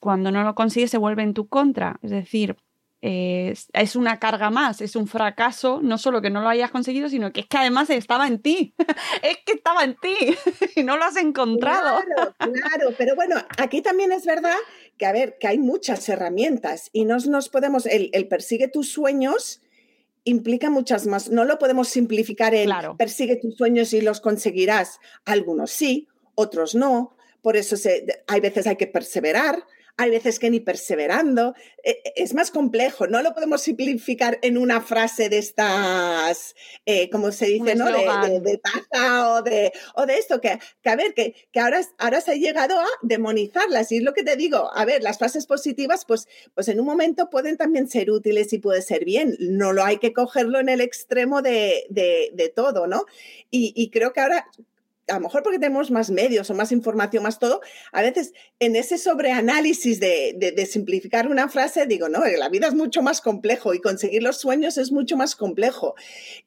cuando 0.00 0.32
no 0.32 0.42
lo 0.42 0.56
consigues 0.56 0.90
se 0.90 0.98
vuelve 0.98 1.22
en 1.22 1.32
tu 1.32 1.48
contra. 1.48 2.00
Es 2.02 2.10
decir, 2.10 2.56
es 3.02 3.96
una 3.96 4.18
carga 4.18 4.50
más, 4.50 4.80
es 4.80 4.94
un 4.94 5.08
fracaso, 5.08 5.80
no 5.80 5.96
solo 5.96 6.22
que 6.22 6.30
no 6.30 6.40
lo 6.40 6.48
hayas 6.48 6.70
conseguido, 6.70 7.08
sino 7.08 7.32
que 7.32 7.40
es 7.40 7.46
que 7.46 7.56
además 7.56 7.88
estaba 7.90 8.26
en 8.26 8.40
ti, 8.40 8.74
es 9.22 9.38
que 9.46 9.52
estaba 9.52 9.84
en 9.84 9.96
ti 9.96 10.14
y 10.76 10.82
no 10.82 10.96
lo 10.96 11.04
has 11.04 11.16
encontrado. 11.16 12.00
Claro, 12.00 12.34
claro, 12.38 12.94
pero 12.98 13.14
bueno, 13.14 13.36
aquí 13.58 13.80
también 13.80 14.10
es 14.10 14.26
verdad 14.26 14.56
que, 14.98 15.06
a 15.06 15.12
ver, 15.12 15.36
que 15.38 15.48
hay 15.48 15.58
muchas 15.58 16.08
herramientas 16.08 16.90
y 16.92 17.04
no 17.04 17.16
nos 17.18 17.48
podemos, 17.48 17.86
el, 17.86 18.10
el 18.12 18.26
persigue 18.26 18.66
tus 18.66 18.90
sueños 18.90 19.61
implica 20.24 20.70
muchas 20.70 21.06
más. 21.06 21.30
No 21.30 21.44
lo 21.44 21.58
podemos 21.58 21.88
simplificar 21.88 22.54
en 22.54 22.70
persigue 22.96 23.36
tus 23.36 23.56
sueños 23.56 23.92
y 23.92 24.00
los 24.00 24.20
conseguirás. 24.20 24.98
Algunos 25.24 25.70
sí, 25.70 26.08
otros 26.34 26.74
no. 26.74 27.16
Por 27.40 27.56
eso 27.56 27.76
se, 27.76 28.06
hay 28.28 28.40
veces 28.40 28.66
hay 28.66 28.76
que 28.76 28.86
perseverar, 28.86 29.64
hay 29.96 30.10
veces 30.10 30.38
que 30.38 30.50
ni 30.50 30.60
perseverando. 30.60 31.54
E, 31.82 31.90
e, 31.90 32.12
es 32.16 32.34
más 32.34 32.50
complejo, 32.50 33.06
no 33.06 33.22
lo 33.22 33.34
podemos 33.34 33.62
simplificar 33.62 34.38
en 34.42 34.56
una 34.58 34.80
frase 34.80 35.28
de 35.28 35.38
estas, 35.38 36.54
eh, 36.86 37.10
como 37.10 37.32
se 37.32 37.46
dice, 37.46 37.74
¿no? 37.74 37.86
De, 37.86 38.40
de, 38.40 38.58
taza 38.58 39.34
o 39.34 39.42
de, 39.42 39.72
o 39.94 40.06
de 40.06 40.18
esto, 40.18 40.40
que, 40.40 40.58
que 40.82 40.90
a 40.90 40.96
ver, 40.96 41.14
que, 41.14 41.34
que, 41.52 41.60
ahora, 41.60 41.80
ahora 41.98 42.20
se 42.20 42.32
ha 42.32 42.36
llegado 42.36 42.78
a 42.78 42.86
demonizarlas. 43.02 43.92
Y 43.92 43.98
es 43.98 44.02
lo 44.02 44.14
que 44.14 44.22
te 44.22 44.36
digo, 44.36 44.70
a 44.74 44.84
ver, 44.84 45.02
las 45.02 45.18
frases 45.18 45.46
positivas, 45.46 46.04
pues, 46.04 46.26
pues 46.54 46.68
en 46.68 46.80
un 46.80 46.86
momento 46.86 47.30
pueden 47.30 47.56
también 47.56 47.88
ser 47.88 48.10
útiles 48.10 48.52
y 48.52 48.58
puede 48.58 48.82
ser 48.82 49.04
bien. 49.04 49.36
No 49.40 49.72
lo 49.72 49.84
hay 49.84 49.98
que 49.98 50.12
cogerlo 50.12 50.58
en 50.58 50.68
el 50.68 50.80
extremo 50.80 51.42
de, 51.42 51.86
de 51.90 52.52
todo, 52.54 52.86
¿no? 52.86 53.04
Y, 53.50 53.72
y 53.76 53.90
creo 53.90 54.12
que 54.12 54.20
ahora 54.20 54.48
a 55.08 55.14
lo 55.14 55.20
mejor 55.20 55.42
porque 55.42 55.58
tenemos 55.58 55.90
más 55.90 56.10
medios 56.10 56.48
o 56.50 56.54
más 56.54 56.72
información, 56.72 57.22
más 57.22 57.38
todo, 57.38 57.60
a 57.92 58.02
veces 58.02 58.32
en 58.60 58.76
ese 58.76 58.98
sobreanálisis 58.98 59.98
de, 60.00 60.34
de, 60.56 60.66
simplificar 60.66 61.28
una 61.28 61.48
frase, 61.48 61.86
digo, 61.86 62.08
no, 62.08 62.24
la 62.24 62.48
vida 62.48 62.68
es 62.68 62.74
mucho 62.74 63.02
más 63.02 63.20
complejo 63.20 63.74
y 63.74 63.80
conseguir 63.80 64.22
los 64.22 64.38
sueños 64.38 64.78
es 64.78 64.92
mucho 64.92 65.16
más 65.16 65.34
complejo. 65.34 65.94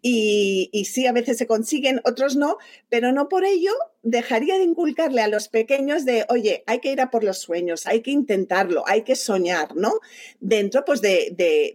Y, 0.02 0.70
y 0.72 0.86
sí, 0.86 1.06
a 1.06 1.12
veces 1.12 1.38
se 1.38 1.48
consiguen, 1.48 2.02
otros 2.06 2.36
no, 2.36 2.58
pero 2.90 3.12
no 3.12 3.28
por 3.28 3.44
ello 3.44 3.72
dejaría 4.04 4.58
de 4.58 4.64
inculcarle 4.64 5.22
a 5.22 5.28
los 5.28 5.50
pequeños 5.50 6.06
de, 6.06 6.26
oye, 6.30 6.64
hay 6.68 6.80
que 6.80 6.92
ir 6.92 7.02
a 7.02 7.10
por 7.10 7.24
los 7.24 7.40
sueños, 7.40 7.88
hay 7.88 8.02
que 8.02 8.12
intentarlo, 8.12 8.84
hay 8.88 9.02
que 9.02 9.16
soñar, 9.16 9.76
¿no? 9.76 10.00
Dentro, 10.40 10.86
pues, 10.86 11.02
de, 11.02 11.34
de, 11.36 11.74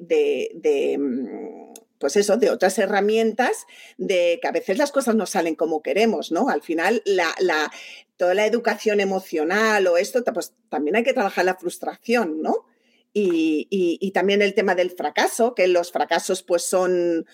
de 0.54 0.99
mm, 0.99 1.79
pues 2.00 2.16
eso, 2.16 2.38
de 2.38 2.50
otras 2.50 2.78
herramientas, 2.78 3.66
de 3.99 4.40
que 4.40 4.49
a 4.49 4.52
veces 4.52 4.78
las 4.78 4.90
cosas 4.90 5.14
no 5.14 5.26
salen 5.26 5.54
como 5.54 5.83
queremos, 5.83 6.33
¿no? 6.33 6.49
Al 6.49 6.62
final, 6.62 7.02
la, 7.04 7.33
la, 7.38 7.71
toda 8.16 8.35
la 8.35 8.47
educación 8.47 9.00
emocional 9.00 9.87
o 9.87 9.99
esto, 9.99 10.25
pues 10.25 10.54
también 10.71 10.97
hay 10.97 11.04
que 11.04 11.12
trabajar 11.12 11.45
la 11.45 11.57
frustración, 11.57 12.40
¿no? 12.40 12.64
Y, 13.12 13.66
y, 13.71 14.11
también 14.12 14.40
el 14.40 14.54
tema 14.54 14.76
del 14.76 14.90
fracaso, 14.92 15.54
que 15.54 15.66
los 15.66 15.90
fracasos 15.90 16.45
pues 16.45 16.62
son, 16.62 17.26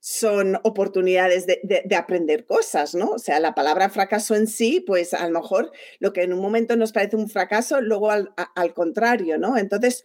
son 0.00 0.58
oportunidades 0.64 1.46
de, 1.46 1.60
de, 1.62 1.94
aprender 1.96 2.46
cosas, 2.46 2.96
¿no? 2.96 3.10
O 3.10 3.18
sea, 3.20 3.38
la 3.38 3.54
palabra 3.54 3.90
fracaso 3.90 4.34
en 4.34 4.48
sí, 4.48 4.80
pues 4.80 5.14
a 5.14 5.24
lo 5.28 5.40
mejor 5.40 5.70
lo 6.00 6.12
que 6.12 6.24
en 6.24 6.32
un 6.32 6.40
momento 6.40 6.74
nos 6.74 6.90
parece 6.90 7.14
un 7.14 7.28
fracaso, 7.28 7.80
luego 7.80 8.10
al, 8.10 8.34
al 8.56 8.74
contrario, 8.74 9.38
¿no? 9.38 9.56
Entonces, 9.56 10.02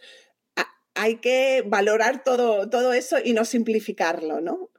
hay 0.96 1.16
que 1.16 1.62
valorar 1.66 2.24
todo, 2.24 2.68
todo 2.68 2.92
eso 2.92 3.16
y 3.22 3.32
no 3.32 3.44
simplificarlo, 3.44 4.40
¿no? 4.40 4.70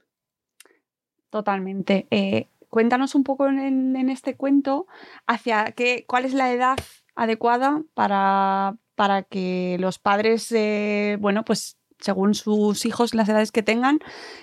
Totalmente. 1.29 2.07
Eh, 2.11 2.47
cuéntanos 2.69 3.15
un 3.15 3.23
poco 3.23 3.47
en, 3.47 4.09
este 4.09 4.35
cuento 4.35 4.87
hacia 5.25 5.71
qué, 5.71 6.05
cuál 6.07 6.25
es 6.25 6.33
la 6.33 6.51
edad 6.51 6.77
adecuada 7.15 7.83
para, 7.93 8.77
para 8.95 9.23
que 9.23 9.77
los 9.79 9.99
padres, 9.99 10.51
eh, 10.51 11.17
bueno, 11.19 11.45
pues 11.45 11.77
según 11.99 12.33
sus 12.33 12.85
hijos, 12.85 13.13
las 13.13 13.29
edades 13.29 13.51
que 13.51 13.63
tengan, 13.63 13.99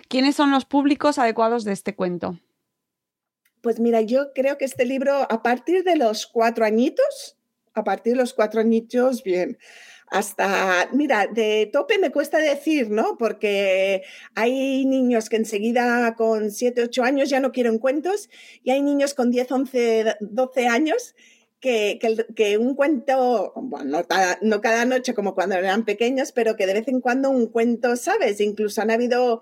¿quiénes 0.09 0.37
son 0.37 0.51
los 0.51 0.65
públicos 0.65 1.19
adecuados 1.19 1.65
de 1.65 1.73
este 1.73 1.95
cuento? 1.95 2.39
Pues 3.63 3.81
mira, 3.81 4.01
yo 4.03 4.33
creo 4.35 4.59
que 4.59 4.65
este 4.65 4.85
libro, 4.85 5.27
a 5.31 5.43
partir 5.43 5.85
de 5.85 5.97
los 5.97 6.27
cuatro 6.27 6.65
añitos, 6.65 7.39
a 7.73 7.83
partir 7.83 8.13
de 8.13 8.19
los 8.19 8.35
cuatro 8.35 8.61
añitos, 8.61 9.23
bien. 9.23 9.59
Hasta, 10.09 10.89
mira, 10.93 11.27
de 11.27 11.69
tope 11.73 11.99
me 11.99 12.11
cuesta 12.11 12.39
decir, 12.39 12.91
¿no? 12.91 13.17
Porque 13.19 14.03
hay 14.35 14.85
niños 14.85 15.29
que 15.29 15.37
enseguida 15.37 16.15
con 16.17 16.51
7, 16.51 16.83
8 16.83 17.03
años 17.03 17.31
ya 17.31 17.41
no 17.41 17.53
quieren 17.53 17.79
cuentos 17.79 18.29
y 18.63 18.71
hay 18.71 18.83
niños 18.83 19.15
con 19.15 19.31
10, 19.31 19.51
11, 19.51 20.17
12 20.21 20.67
años 20.69 21.15
que, 21.65 21.99
que, 22.37 22.59
un 22.59 22.75
cuento, 22.75 23.55
bueno, 23.57 24.03
no 24.43 24.61
cada, 24.61 24.85
noche 24.85 25.15
como 25.15 25.35
cuando 25.35 25.57
eran 25.57 25.87
pequeños, 25.87 26.31
pero 26.31 26.57
que 26.57 26.67
de 26.67 26.75
vez 26.75 26.89
en 26.89 27.01
cuando 27.01 27.31
un 27.31 27.47
cuento, 27.47 27.97
¿sabes? 27.97 28.39
Incluso 28.43 28.83
han 28.83 28.91
habido 28.91 29.41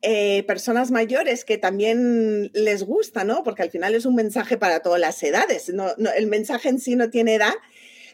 eh, 0.00 0.44
personas 0.46 0.92
mayores 0.92 1.44
que 1.44 1.58
también 1.58 2.52
les 2.54 2.84
gusta, 2.84 3.24
¿no? 3.24 3.42
Porque 3.42 3.64
al 3.64 3.70
final 3.70 3.96
es 3.96 4.06
un 4.06 4.14
mensaje 4.14 4.58
para 4.58 4.78
todas 4.80 5.00
las 5.00 5.20
edades. 5.24 5.70
No, 5.74 5.88
el 6.16 6.28
mensaje 6.28 6.68
en 6.68 6.78
sí 6.78 6.94
no 6.94 7.10
tiene 7.10 7.34
edad, 7.34 7.54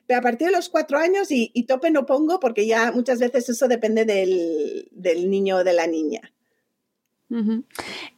pero 0.06 0.20
a 0.20 0.22
partir 0.22 0.48
de 0.48 0.52
los 0.52 0.68
cuatro 0.68 0.98
años 0.98 1.28
y, 1.30 1.50
tope 1.64 1.90
no 1.90 2.06
pongo 2.06 2.40
porque 2.40 2.66
ya 2.66 2.92
muchas 2.92 3.18
veces 3.18 3.48
eso 3.48 3.68
depende 3.68 4.04
del, 4.04 5.30
niño 5.30 5.56
o 5.56 5.64
de 5.64 5.72
la 5.72 5.86
niña. 5.86 6.32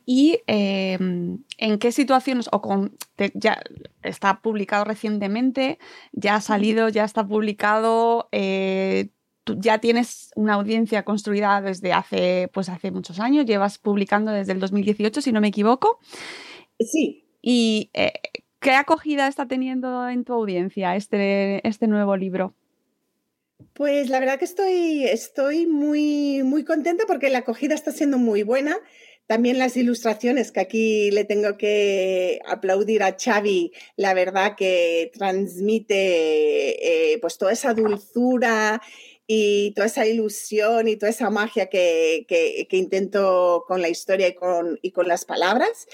¿Y 0.04 0.40
em, 0.46 1.42
en 1.56 1.78
qué 1.78 1.92
situaciones, 1.92 2.48
o 2.52 2.60
con, 2.60 2.96
ya 3.34 3.62
está 4.02 4.42
publicado 4.42 4.84
recientemente, 4.84 5.78
ya 6.12 6.36
ha 6.36 6.40
salido, 6.42 6.90
ya 6.90 7.04
está 7.04 7.26
publicado, 7.26 8.28
eh, 8.32 9.08
ya 9.46 9.78
tienes 9.78 10.30
una 10.36 10.54
audiencia 10.54 11.04
construida 11.04 11.62
desde 11.62 11.94
hace, 11.94 12.50
pues 12.52 12.68
hace 12.68 12.90
muchos 12.90 13.18
años, 13.18 13.46
llevas 13.46 13.78
publicando 13.78 14.30
desde 14.30 14.52
el 14.52 14.60
2018, 14.60 15.22
si 15.22 15.32
no 15.32 15.40
me 15.40 15.48
equivoco. 15.48 16.00
Sí. 16.78 17.24
¿Y 17.40 17.90
eh, 17.94 18.12
qué 18.60 18.72
acogida 18.72 19.28
está 19.28 19.46
teniendo 19.46 20.08
en 20.08 20.24
tu 20.24 20.32
audiencia 20.32 20.96
este, 20.96 21.66
este 21.66 21.86
nuevo 21.86 22.16
libro? 22.16 22.54
Pues 23.72 24.08
la 24.08 24.20
verdad 24.20 24.38
que 24.38 24.44
estoy, 24.44 25.04
estoy 25.04 25.66
muy, 25.66 26.42
muy 26.42 26.64
contenta 26.64 27.04
porque 27.06 27.30
la 27.30 27.38
acogida 27.38 27.74
está 27.74 27.92
siendo 27.92 28.18
muy 28.18 28.42
buena. 28.42 28.76
También 29.26 29.58
las 29.58 29.76
ilustraciones, 29.76 30.52
que 30.52 30.60
aquí 30.60 31.10
le 31.10 31.24
tengo 31.24 31.58
que 31.58 32.40
aplaudir 32.48 33.02
a 33.02 33.16
Xavi, 33.18 33.72
la 33.96 34.14
verdad 34.14 34.56
que 34.56 35.10
transmite 35.12 37.12
eh, 37.12 37.18
pues 37.20 37.36
toda 37.36 37.52
esa 37.52 37.74
dulzura 37.74 38.80
y 39.26 39.72
toda 39.72 39.86
esa 39.86 40.06
ilusión 40.06 40.88
y 40.88 40.96
toda 40.96 41.10
esa 41.10 41.28
magia 41.28 41.66
que, 41.66 42.24
que, 42.26 42.76
intento 42.76 43.64
con 43.68 43.82
la 43.82 43.90
historia 43.90 44.28
y 44.28 44.34
con, 44.34 44.78
y 44.80 44.92
con, 44.92 45.06
las 45.06 45.26
palabras. 45.26 45.86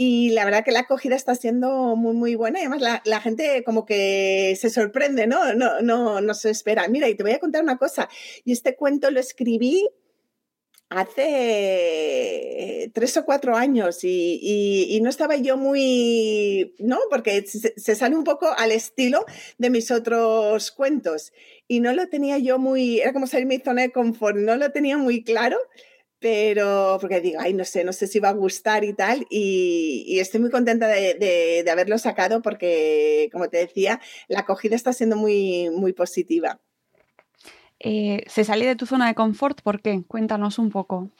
Y 0.00 0.30
la 0.30 0.44
verdad 0.44 0.64
que 0.64 0.70
la 0.70 0.78
acogida 0.80 1.16
está 1.16 1.34
siendo 1.34 1.96
muy, 1.96 2.14
muy 2.14 2.36
buena. 2.36 2.60
Y 2.60 2.66
además 2.66 3.00
la, 3.04 3.20
gente 3.20 3.64
como 3.64 3.84
que 3.84 4.56
se 4.58 4.70
sorprende, 4.70 5.26
¿no? 5.26 5.54
No, 5.54 5.80
no, 5.82 6.20
no 6.20 6.34
se 6.34 6.50
espera. 6.50 6.86
Mira, 6.86 7.08
y 7.08 7.16
te 7.16 7.24
voy 7.24 7.32
a 7.32 7.40
contar 7.40 7.64
una 7.64 7.78
cosa. 7.78 8.08
Y 8.44 8.52
este 8.52 8.76
cuento 8.76 9.10
lo 9.10 9.18
escribí 9.18 9.88
hace 10.88 12.22
tres 12.94 13.16
o 13.16 13.24
cuatro 13.24 13.56
años 13.56 14.04
y, 14.04 14.86
y, 14.88 15.00
no 15.00 15.10
estaba 15.10 15.34
yo 15.36 15.56
muy, 15.56 16.76
¿no? 16.78 17.00
Porque 17.10 17.44
se, 17.44 17.74
se, 17.76 17.94
sale 17.96 18.16
un 18.16 18.22
poco 18.24 18.48
al 18.56 18.70
estilo 18.70 19.26
de 19.58 19.70
mis 19.70 19.90
otros 19.90 20.70
cuentos 20.70 21.32
y 21.66 21.80
no 21.80 21.92
lo 21.92 22.08
tenía 22.08 22.38
yo 22.38 22.58
muy, 22.60 23.00
era 23.00 23.12
como 23.12 23.26
salir 23.26 23.46
mi 23.46 23.58
zona 23.58 23.82
de 23.82 23.90
confort, 23.92 24.36
no 24.36 24.56
lo 24.56 24.70
tenía 24.70 24.96
muy 24.96 25.24
claro, 25.24 25.58
pero 26.20 26.98
porque 27.00 27.20
digo, 27.20 27.38
ay, 27.40 27.54
no 27.54 27.64
sé, 27.64 27.84
no 27.84 27.92
sé 27.92 28.06
si 28.06 28.18
va 28.18 28.30
a 28.30 28.32
gustar 28.32 28.84
y 28.84 28.92
tal, 28.92 29.26
y, 29.30 30.04
y 30.06 30.20
estoy 30.20 30.40
muy 30.40 30.50
contenta 30.50 30.88
de, 30.88 31.14
de, 31.14 31.62
de, 31.64 31.70
haberlo 31.70 31.98
sacado 31.98 32.42
porque, 32.42 33.28
como 33.32 33.48
te 33.48 33.58
decía, 33.58 34.00
la 34.28 34.40
acogida 34.40 34.74
está 34.74 34.92
siendo 34.92 35.16
muy, 35.16 35.70
muy 35.70 35.92
positiva. 35.92 36.60
Eh, 37.80 38.24
¿Se 38.26 38.44
sale 38.44 38.66
de 38.66 38.76
tu 38.76 38.86
zona 38.86 39.06
de 39.06 39.14
confort? 39.14 39.62
¿Por 39.62 39.80
qué? 39.80 40.02
Cuéntanos 40.06 40.58
un 40.58 40.70
poco. 40.70 41.10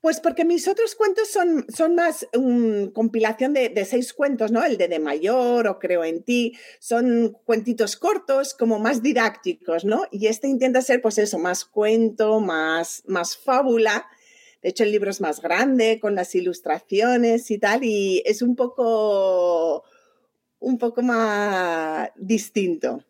Pues 0.00 0.18
porque 0.18 0.46
mis 0.46 0.66
otros 0.66 0.94
cuentos 0.94 1.28
son, 1.28 1.66
son 1.68 1.94
más 1.94 2.26
um, 2.34 2.90
compilación 2.90 3.52
de, 3.52 3.68
de, 3.68 3.84
seis 3.84 4.14
cuentos, 4.14 4.50
¿no? 4.50 4.64
El 4.64 4.78
de 4.78 4.88
De 4.88 4.98
Mayor 4.98 5.68
o 5.68 5.78
Creo 5.78 6.04
en 6.04 6.22
ti, 6.22 6.56
son 6.78 7.36
cuentitos 7.44 7.96
cortos, 7.96 8.54
como 8.54 8.78
más 8.78 9.02
didácticos, 9.02 9.84
¿no? 9.84 10.04
Y 10.10 10.26
este 10.28 10.48
intenta 10.48 10.80
ser, 10.80 11.02
pues 11.02 11.18
eso, 11.18 11.38
más 11.38 11.66
cuento, 11.66 12.40
más, 12.40 13.02
más 13.06 13.36
fábula. 13.36 14.08
De 14.62 14.68
hecho, 14.68 14.84
el 14.84 14.92
libro 14.92 15.10
es 15.10 15.20
más 15.20 15.40
grande, 15.40 15.98
con 16.00 16.14
las 16.14 16.34
ilustraciones 16.34 17.50
y 17.50 17.58
tal, 17.58 17.82
y 17.84 18.22
es 18.26 18.42
un 18.42 18.56
poco, 18.56 19.84
un 20.58 20.78
poco 20.78 21.02
más 21.02 22.10
distinto. 22.16 23.04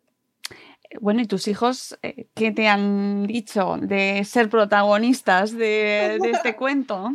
Bueno, 0.99 1.21
¿y 1.21 1.25
tus 1.25 1.47
hijos 1.47 1.97
eh, 2.01 2.27
qué 2.35 2.51
te 2.51 2.67
han 2.67 3.25
dicho 3.27 3.77
de 3.81 4.23
ser 4.25 4.49
protagonistas 4.49 5.55
de, 5.55 6.17
este 6.17 6.55
cuento? 6.57 7.11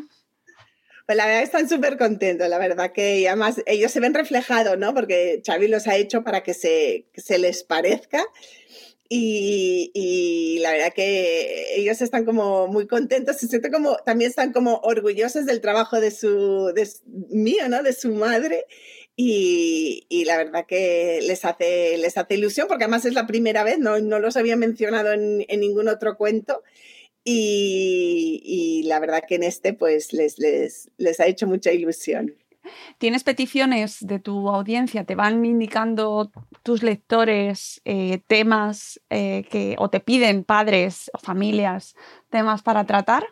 Pues 1.07 1.17
la 1.17 1.27
verdad 1.27 1.43
están 1.43 1.69
súper 1.69 1.97
contentos, 1.99 2.49
la 2.49 2.59
verdad 2.59 2.93
que 2.93 3.29
además 3.29 3.63
ellos 3.67 3.93
se 3.93 4.01
ven 4.01 4.15
reflejados, 4.15 4.77
¿no? 4.77 4.93
Porque 4.93 5.41
Xavi 5.47 5.69
los 5.69 5.87
ha 5.87 5.97
hecho 5.97 6.25
para 6.25 6.43
que 6.43 6.53
se, 6.53 7.07
se 7.15 7.39
les 7.39 7.63
parezca. 7.63 8.25
Y, 9.09 9.91
y, 9.95 10.59
la 10.61 10.73
verdad 10.73 10.93
que 10.93 11.77
ellos 11.77 12.01
están 12.03 12.25
como 12.25 12.67
muy 12.67 12.87
contentos, 12.87 13.37
se 13.37 13.47
sienten 13.47 13.71
como, 13.71 13.97
también 13.99 14.31
están 14.31 14.53
como 14.53 14.81
orgullosos 14.83 15.47
del 15.47 15.61
trabajo 15.61 16.01
de 16.01 16.11
su, 16.11 16.73
mío, 17.29 17.69
¿no? 17.69 17.83
De 17.83 17.93
su 17.93 18.11
madre. 18.13 18.67
Y, 19.17 20.25
la 20.27 20.37
verdad 20.37 20.67
que 20.67 21.21
les 21.23 21.45
hace, 21.45 21.97
les 21.99 22.19
hace 22.19 22.35
ilusión 22.35 22.67
porque 22.69 22.85
además 22.85 23.05
es 23.05 23.15
la 23.15 23.27
primera 23.27 23.65
vez, 23.65 23.79
no, 23.79 23.99
no 24.01 24.19
los 24.19 24.37
había 24.37 24.57
mencionado 24.57 25.13
en, 25.13 25.39
ningún 25.61 25.89
otro 25.89 26.17
cuento. 26.17 26.63
Y, 27.25 28.83
la 28.87 29.01
verdad 29.01 29.23
que 29.27 29.37
en 29.37 29.45
este 29.45 29.73
pues 29.73 30.13
les, 30.13 30.39
les, 30.39 30.91
les 30.97 31.21
ha 31.21 31.27
hecho 31.27 31.47
mucha 31.47 31.73
ilusión. 31.73 32.35
¿Tienes 32.99 33.25
peticiones 33.25 33.99
de 34.01 34.19
tu 34.19 34.49
audiencia? 34.49 35.05
¿Te 35.05 35.15
van 35.15 35.45
indicando 35.45 36.31
tus 36.63 36.83
lectores 36.83 37.81
eh, 37.85 38.23
temas 38.27 39.01
eh, 39.11 39.45
que, 39.51 39.77
o 39.79 39.91
te 39.91 40.01
piden 40.01 40.45
padres 40.45 41.11
o 41.15 41.19
familias 41.19 41.95
temas 42.31 42.63
para 42.63 42.85
tratar? 42.85 43.25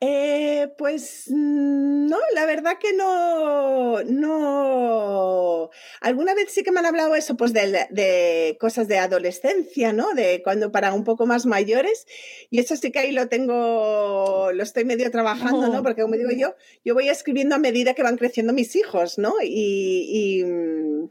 Eh, 0.00 0.68
pues 0.76 1.24
mm, 1.28 2.06
no, 2.06 2.18
la 2.34 2.44
verdad 2.44 2.76
que 2.78 2.92
no, 2.92 4.02
no. 4.02 5.70
Alguna 6.02 6.34
vez 6.34 6.52
sí 6.52 6.62
que 6.62 6.70
me 6.70 6.80
han 6.80 6.86
hablado 6.86 7.14
eso, 7.14 7.36
pues 7.36 7.54
de, 7.54 7.86
de, 7.88 8.58
cosas 8.60 8.88
de 8.88 8.98
adolescencia, 8.98 9.94
¿no? 9.94 10.12
De 10.12 10.42
cuando 10.42 10.70
para 10.70 10.92
un 10.92 11.04
poco 11.04 11.24
más 11.24 11.46
mayores. 11.46 12.06
Y 12.50 12.58
eso 12.58 12.76
sí 12.76 12.92
que 12.92 12.98
ahí 12.98 13.12
lo 13.12 13.28
tengo, 13.28 14.50
lo 14.52 14.62
estoy 14.62 14.84
medio 14.84 15.10
trabajando, 15.10 15.68
¿no? 15.68 15.78
Oh. 15.80 15.82
Porque 15.82 16.02
como 16.02 16.16
digo 16.16 16.30
yo, 16.30 16.54
yo 16.84 16.92
voy 16.92 17.08
escribiendo 17.08 17.54
a 17.54 17.58
medida 17.58 17.94
que 17.94 18.02
van 18.02 18.18
creciendo 18.18 18.52
mis 18.52 18.76
hijos, 18.76 19.16
¿no? 19.16 19.36
Y, 19.42 20.42
y, 20.42 20.44
mm, 20.44 21.10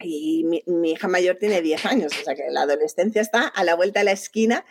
y 0.00 0.44
mi, 0.44 0.62
mi, 0.66 0.92
hija 0.92 1.06
mayor 1.06 1.36
tiene 1.36 1.62
10 1.62 1.86
años, 1.86 2.12
o 2.20 2.24
sea 2.24 2.34
que 2.34 2.50
la 2.50 2.62
adolescencia 2.62 3.22
está 3.22 3.46
a 3.46 3.62
la 3.62 3.76
vuelta 3.76 4.00
de 4.00 4.04
la 4.06 4.12
esquina 4.12 4.64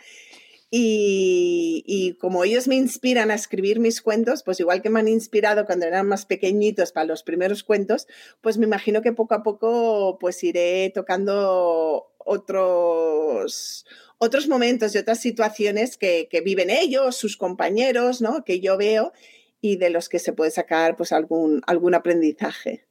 y, 0.76 2.16
como 2.20 2.42
ellos 2.42 2.66
me 2.66 2.74
inspiran 2.74 3.30
a 3.30 3.34
escribir 3.34 3.78
mis 3.78 4.02
cuentos, 4.02 4.42
pues 4.42 4.58
igual 4.58 4.82
que 4.82 4.90
me 4.90 4.98
han 4.98 5.06
inspirado 5.06 5.66
cuando 5.66 5.86
eran 5.86 6.08
más 6.08 6.26
pequeñitos 6.26 6.90
para 6.90 7.06
los 7.06 7.22
primeros 7.22 7.62
cuentos, 7.62 8.08
pues 8.40 8.58
me 8.58 8.66
imagino 8.66 9.00
que 9.00 9.12
poco 9.12 9.34
a 9.34 9.44
poco 9.44 10.18
pues 10.18 10.42
iré 10.42 10.90
tocando 10.92 12.12
otros, 12.18 13.86
otros 14.18 14.48
momentos 14.48 14.92
y 14.94 14.98
otras 14.98 15.20
situaciones 15.20 15.96
que, 15.96 16.26
que 16.28 16.40
viven 16.40 16.70
ellos, 16.70 17.14
sus 17.14 17.36
compañeros, 17.36 18.20
¿no? 18.20 18.44
que 18.44 18.58
yo 18.58 18.76
veo 18.76 19.12
y 19.60 19.76
de 19.76 19.90
los 19.90 20.08
que 20.08 20.18
se 20.18 20.32
puede 20.32 20.50
sacar 20.50 20.96
pues 20.96 21.12
algún, 21.12 21.62
algún 21.68 21.94
aprendizaje. 21.94 22.84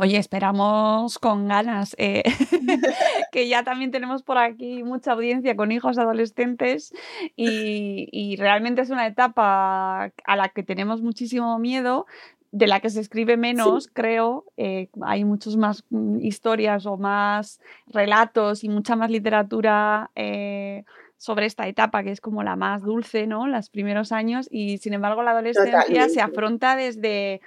Oye, 0.00 0.18
esperamos 0.18 1.18
con 1.18 1.46
ganas, 1.46 1.94
eh, 1.98 2.24
que 3.32 3.48
ya 3.48 3.62
también 3.62 3.92
tenemos 3.92 4.22
por 4.22 4.38
aquí 4.38 4.82
mucha 4.82 5.12
audiencia 5.12 5.54
con 5.54 5.70
hijos 5.70 5.98
adolescentes 5.98 6.92
y, 7.36 8.36
realmente 8.38 8.82
es 8.82 8.90
una 8.90 9.06
etapa 9.06 10.12
a 10.24 10.36
la 10.36 10.48
que 10.48 10.62
tenemos 10.62 11.00
muchísimo 11.00 11.58
miedo, 11.58 12.06
de 12.50 12.66
la 12.66 12.80
que 12.80 12.90
se 12.90 13.00
escribe 13.00 13.36
menos, 13.36 13.88
creo. 13.92 14.44
Eh, 14.56 14.88
hay 15.02 15.24
muchas 15.24 15.56
más 15.56 15.84
mm, 15.90 16.20
historias 16.20 16.86
o 16.86 16.96
más 16.96 17.60
relatos 17.86 18.64
y 18.64 18.68
mucha 18.68 18.96
más 18.96 19.10
literatura. 19.10 20.10
Eh, 20.14 20.84
sobre 21.18 21.46
esta 21.46 21.66
etapa 21.66 22.02
que 22.02 22.10
es 22.10 22.20
como 22.20 22.42
la 22.42 22.56
más 22.56 22.82
dulce, 22.82 23.26
¿no? 23.26 23.46
Los 23.46 23.70
primeros 23.70 24.12
años 24.12 24.48
y 24.50 24.78
sin 24.78 24.92
embargo 24.92 25.22
la 25.22 25.30
adolescencia 25.30 26.08
se 26.10 26.20
afronta 26.20 26.76
desde 26.76 27.40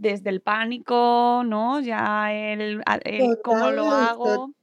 desde 0.00 0.30
el 0.30 0.40
pánico, 0.40 1.42
¿no? 1.44 1.78
Ya 1.80 2.32
el, 2.32 2.82
cómo 3.42 3.70
lo 3.70 3.90
hago. 3.90 4.54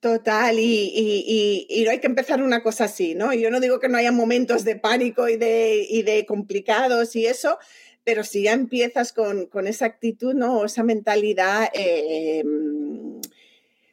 Total, 0.00 0.58
y, 0.58 0.92
y, 0.94 1.66
y, 1.66 1.86
hay 1.86 1.98
que 1.98 2.06
empezar 2.08 2.42
una 2.42 2.62
cosa 2.62 2.84
así, 2.84 3.14
¿no? 3.14 3.32
Yo 3.32 3.50
no 3.50 3.58
digo 3.58 3.80
que 3.80 3.88
no 3.88 3.96
haya 3.96 4.12
momentos 4.12 4.62
de 4.62 4.76
pánico 4.76 5.30
y 5.30 5.38
de, 5.38 5.86
y 5.88 6.02
de 6.02 6.26
complicados 6.26 7.16
y 7.16 7.24
eso, 7.24 7.58
pero 8.04 8.22
si 8.22 8.42
ya 8.42 8.52
empiezas 8.52 9.14
con, 9.14 9.46
con 9.46 9.66
esa 9.66 9.86
actitud, 9.86 10.34
¿no? 10.34 10.66
esa 10.66 10.82
mentalidad, 10.82 11.70
eh, 11.72 12.44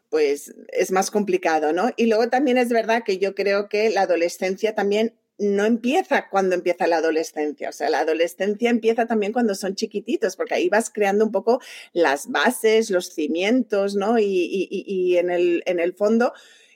pues 0.09 0.53
es 0.73 0.91
más 0.91 1.11
complicado, 1.11 1.71
¿no? 1.71 1.91
Y 1.95 2.07
luego 2.07 2.27
también 2.27 2.57
es 2.57 2.67
verdad 2.67 3.03
que 3.05 3.17
yo 3.17 3.33
creo 3.33 3.69
que 3.69 3.89
la 3.89 4.01
adolescencia 4.01 4.75
también 4.75 5.15
no 5.41 5.65
empieza 5.65 6.29
cuando 6.29 6.53
empieza 6.53 6.85
la 6.85 6.97
adolescencia, 6.97 7.69
o 7.69 7.71
sea, 7.71 7.89
la 7.89 7.99
adolescencia 7.99 8.69
empieza 8.69 9.07
también 9.07 9.33
cuando 9.33 9.55
son 9.55 9.73
chiquititos, 9.73 10.35
porque 10.35 10.53
ahí 10.53 10.69
vas 10.69 10.91
creando 10.91 11.25
un 11.25 11.31
poco 11.31 11.59
las 11.93 12.29
bases, 12.29 12.91
los 12.91 13.07
cimientos, 13.13 13.95
¿no? 13.95 14.19
Y, 14.19 15.17
en, 15.17 15.31
el, 15.31 15.63
en 15.65 15.79
el 15.79 15.93
fondo 15.93 16.33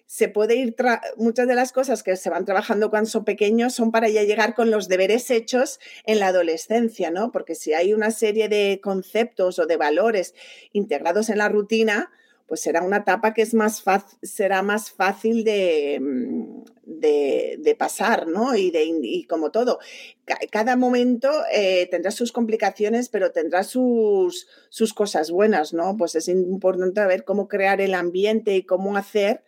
se 0.07 0.29
puede 0.29 0.55
ir, 0.55 0.75
muchas 1.17 1.47
de 1.47 1.55
las 1.55 1.71
cosas 1.71 2.01
que 2.01 2.15
se 2.15 2.29
van 2.29 2.45
trabajando 2.45 2.89
cuando 2.89 3.09
son 3.09 3.23
pequeños 3.23 3.73
son 3.73 3.91
para 3.91 4.09
ya 4.09 4.23
llegar 4.23 4.55
con 4.55 4.71
los 4.71 4.87
deberes 4.87 5.29
hechos 5.29 5.79
en 6.05 6.19
la 6.19 6.27
adolescencia, 6.27 7.11
¿no? 7.11 7.31
Porque 7.31 7.53
si 7.53 7.73
hay 7.73 7.93
una 7.93 8.11
serie 8.11 8.49
de 8.49 8.79
conceptos 8.81 9.59
o 9.59 9.67
de 9.67 9.77
valores 9.77 10.33
integrados 10.73 11.29
en 11.29 11.37
la 11.37 11.49
rutina, 11.49 12.11
pues 12.47 12.61
será 12.61 12.83
una 12.83 12.97
etapa 12.97 13.33
que 13.33 13.41
es 13.41 13.53
más 13.53 13.83
será 14.21 14.61
más 14.61 14.91
fácil 14.91 15.43
de, 15.43 15.99
mm, 15.99 16.63
de, 16.85 17.75
pasar, 17.77 18.27
¿no? 18.27 18.55
Y, 18.55 18.71
de, 18.71 19.25
como 19.27 19.51
todo, 19.51 19.79
cada 20.51 20.75
momento 20.75 21.29
eh, 21.51 21.87
tendrá 21.89 22.11
sus 22.11 22.31
complicaciones, 22.31 23.09
pero 23.09 23.31
tendrá 23.31 23.63
sus, 23.63 24.47
sus 24.69 24.93
cosas 24.93 25.31
buenas, 25.31 25.73
¿no? 25.73 25.97
Pues 25.97 26.15
es 26.15 26.27
importante 26.27 27.05
ver 27.05 27.25
cómo 27.25 27.47
crear 27.47 27.81
el 27.81 27.93
ambiente 27.93 28.55
y 28.55 28.63
cómo 28.63 28.95
hacer 28.95 29.43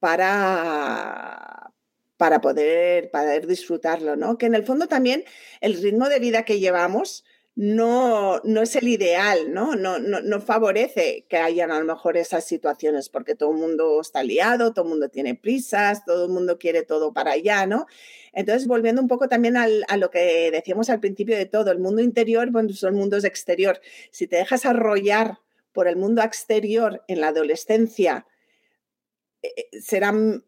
para, 0.00 1.72
para, 2.16 2.40
poder, 2.40 3.10
poder 3.10 3.46
disfrutarlo, 3.46 4.16
¿no? 4.16 4.36
Que 4.36 4.46
en 4.46 4.54
el 4.54 4.64
fondo 4.64 4.88
también 4.88 5.24
el 5.60 5.80
ritmo 5.80 6.08
de 6.08 6.18
vida 6.18 6.44
que 6.44 6.58
llevamos 6.58 7.24
no, 7.54 8.40
no 8.44 8.62
es 8.62 8.76
el 8.76 8.88
ideal, 8.88 9.52
¿no? 9.52 9.76
No, 9.76 9.98
¿no? 9.98 10.40
favorece 10.40 11.26
que 11.28 11.36
hayan 11.36 11.70
a 11.70 11.78
lo 11.78 11.84
mejor 11.84 12.16
esas 12.16 12.44
situaciones, 12.46 13.10
porque 13.10 13.34
todo 13.34 13.50
el 13.50 13.58
mundo 13.58 14.00
está 14.00 14.22
liado, 14.22 14.72
todo 14.72 14.86
el 14.86 14.90
mundo 14.90 15.10
tiene 15.10 15.34
prisas, 15.34 16.04
todo 16.06 16.24
el 16.26 16.30
mundo 16.30 16.58
quiere 16.58 16.82
todo 16.82 17.12
para 17.12 17.32
allá, 17.32 17.66
¿no? 17.66 17.86
Entonces, 18.32 18.66
volviendo 18.66 19.02
un 19.02 19.08
poco 19.08 19.28
también 19.28 19.56
a 19.58 19.96
lo 19.98 20.10
que 20.10 20.50
decíamos 20.50 20.88
al 20.88 21.00
principio 21.00 21.36
de 21.36 21.44
todo, 21.46 21.70
el 21.70 21.78
mundo 21.78 22.00
interior, 22.00 22.50
bueno, 22.50 22.70
son 22.72 22.94
mundos 22.94 23.24
exterior. 23.24 23.80
Si 24.10 24.26
te 24.26 24.36
dejas 24.36 24.64
arrollar 24.64 25.38
por 25.72 25.88
el 25.88 25.96
mundo 25.96 26.22
exterior 26.22 27.04
en 27.06 27.20
la 27.20 27.28
adolescencia, 27.28 28.26
eh, 29.42 29.68
eh, 29.72 30.40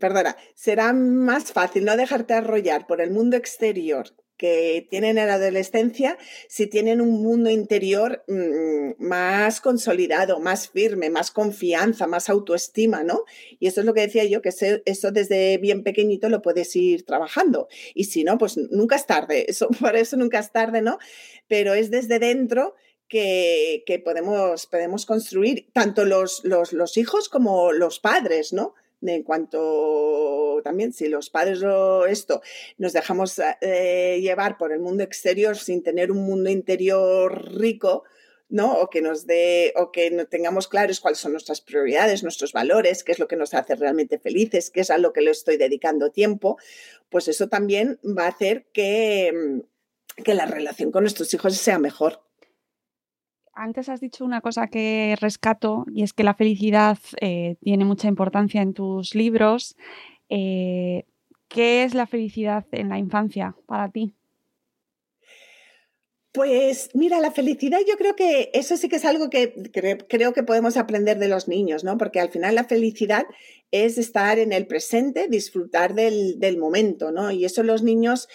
perdona, 0.00 0.36
será 0.54 0.92
más 0.92 1.52
fácil 1.52 1.84
no 1.84 1.96
dejarte 1.96 2.34
arrollar 2.34 2.86
por 2.88 3.00
el 3.00 3.10
mundo 3.12 3.36
exterior 3.36 4.12
que 4.36 4.86
tienen 4.90 5.18
en 5.18 5.28
la 5.28 5.34
adolescencia 5.34 6.18
si 6.48 6.66
tienen 6.66 7.00
un 7.00 7.22
mundo 7.22 7.50
interior 7.50 8.24
mm, 8.28 9.02
más 9.02 9.60
consolidado, 9.60 10.40
más 10.40 10.68
firme, 10.68 11.10
más 11.10 11.30
confianza, 11.30 12.06
más 12.06 12.28
autoestima, 12.28 13.02
¿no? 13.02 13.24
Y 13.58 13.66
eso 13.66 13.80
es 13.80 13.86
lo 13.86 13.94
que 13.94 14.02
decía 14.02 14.24
yo, 14.24 14.42
que 14.42 14.50
eso 14.84 15.10
desde 15.10 15.58
bien 15.58 15.82
pequeñito 15.82 16.28
lo 16.28 16.42
puedes 16.42 16.74
ir 16.76 17.04
trabajando. 17.04 17.68
Y 17.94 18.04
si 18.04 18.24
no, 18.24 18.38
pues 18.38 18.56
nunca 18.56 18.96
es 18.96 19.06
tarde, 19.06 19.46
eso, 19.48 19.68
por 19.80 19.96
eso 19.96 20.16
nunca 20.16 20.38
es 20.38 20.52
tarde, 20.52 20.82
¿no? 20.82 20.98
Pero 21.48 21.74
es 21.74 21.90
desde 21.90 22.18
dentro 22.18 22.74
que, 23.08 24.02
podemos, 24.04 24.66
podemos 24.66 25.06
construir 25.06 25.68
tanto 25.72 26.04
los, 26.04 26.44
los, 26.44 26.72
los 26.72 26.96
hijos 26.96 27.28
como 27.28 27.72
los 27.72 28.00
padres, 28.00 28.52
¿no? 28.52 28.74
En 29.02 29.22
cuanto 29.22 30.60
también 30.64 30.92
si 30.92 31.08
los 31.08 31.30
padres 31.30 31.62
o 31.62 32.06
esto 32.06 32.42
nos 32.78 32.92
dejamos 32.92 33.40
eh, 33.60 34.18
llevar 34.20 34.56
por 34.56 34.72
el 34.72 34.80
mundo 34.80 35.02
exterior 35.02 35.56
sin 35.56 35.82
tener 35.82 36.10
un 36.10 36.24
mundo 36.24 36.50
interior 36.50 37.54
rico, 37.54 38.04
¿no? 38.48 38.74
O 38.80 38.90
que 38.90 39.02
nos 39.02 39.26
dé, 39.26 39.72
o 39.76 39.90
que 39.92 40.10
no 40.10 40.26
tengamos 40.26 40.68
claros 40.68 41.00
cuáles 41.00 41.18
son 41.18 41.32
nuestras 41.32 41.60
prioridades, 41.60 42.22
nuestros 42.22 42.52
valores, 42.52 43.04
qué 43.04 43.12
es 43.12 43.18
lo 43.18 43.28
que 43.28 43.36
nos 43.36 43.54
hace 43.54 43.74
realmente 43.74 44.18
felices, 44.18 44.70
qué 44.70 44.80
es 44.80 44.90
a 44.90 44.98
lo 44.98 45.12
que 45.12 45.20
le 45.20 45.30
estoy 45.30 45.56
dedicando 45.56 46.10
tiempo, 46.10 46.58
pues 47.10 47.28
eso 47.28 47.48
también 47.48 47.98
va 48.04 48.24
a 48.24 48.28
hacer 48.28 48.66
que, 48.72 49.62
que 50.24 50.34
la 50.34 50.46
relación 50.46 50.92
con 50.92 51.02
nuestros 51.02 51.32
hijos 51.34 51.56
sea 51.56 51.78
mejor 51.78 52.25
antes 53.56 53.88
has 53.88 54.00
dicho 54.00 54.24
una 54.24 54.40
cosa 54.40 54.68
que 54.68 55.16
rescato 55.20 55.86
y 55.92 56.02
es 56.02 56.12
que 56.12 56.22
la 56.22 56.34
felicidad 56.34 56.98
eh, 57.20 57.56
tiene 57.60 57.84
mucha 57.84 58.06
importancia 58.06 58.62
en 58.62 58.74
tus 58.74 59.14
libros. 59.14 59.76
Eh, 60.28 61.04
¿Qué 61.48 61.84
es 61.84 61.94
la 61.94 62.06
felicidad 62.06 62.66
en 62.72 62.90
la 62.90 62.98
infancia 62.98 63.56
para 63.66 63.90
ti? 63.90 64.14
Pues 66.32 66.90
mira, 66.92 67.18
la 67.20 67.30
felicidad 67.30 67.78
yo 67.88 67.96
creo 67.96 68.14
que 68.14 68.50
eso 68.52 68.76
sí 68.76 68.90
que 68.90 68.96
es 68.96 69.06
algo 69.06 69.30
que 69.30 69.54
creo 70.06 70.34
que 70.34 70.42
podemos 70.42 70.76
aprender 70.76 71.18
de 71.18 71.28
los 71.28 71.48
niños, 71.48 71.82
¿no? 71.82 71.96
Porque 71.96 72.20
al 72.20 72.28
final 72.28 72.54
la 72.54 72.64
felicidad 72.64 73.24
es 73.70 73.96
estar 73.96 74.38
en 74.38 74.52
el 74.52 74.66
presente, 74.66 75.28
disfrutar 75.28 75.94
del, 75.94 76.38
del 76.38 76.58
momento, 76.58 77.10
¿no? 77.10 77.30
Y 77.30 77.46
eso 77.46 77.62
los 77.62 77.82
niños 77.82 78.28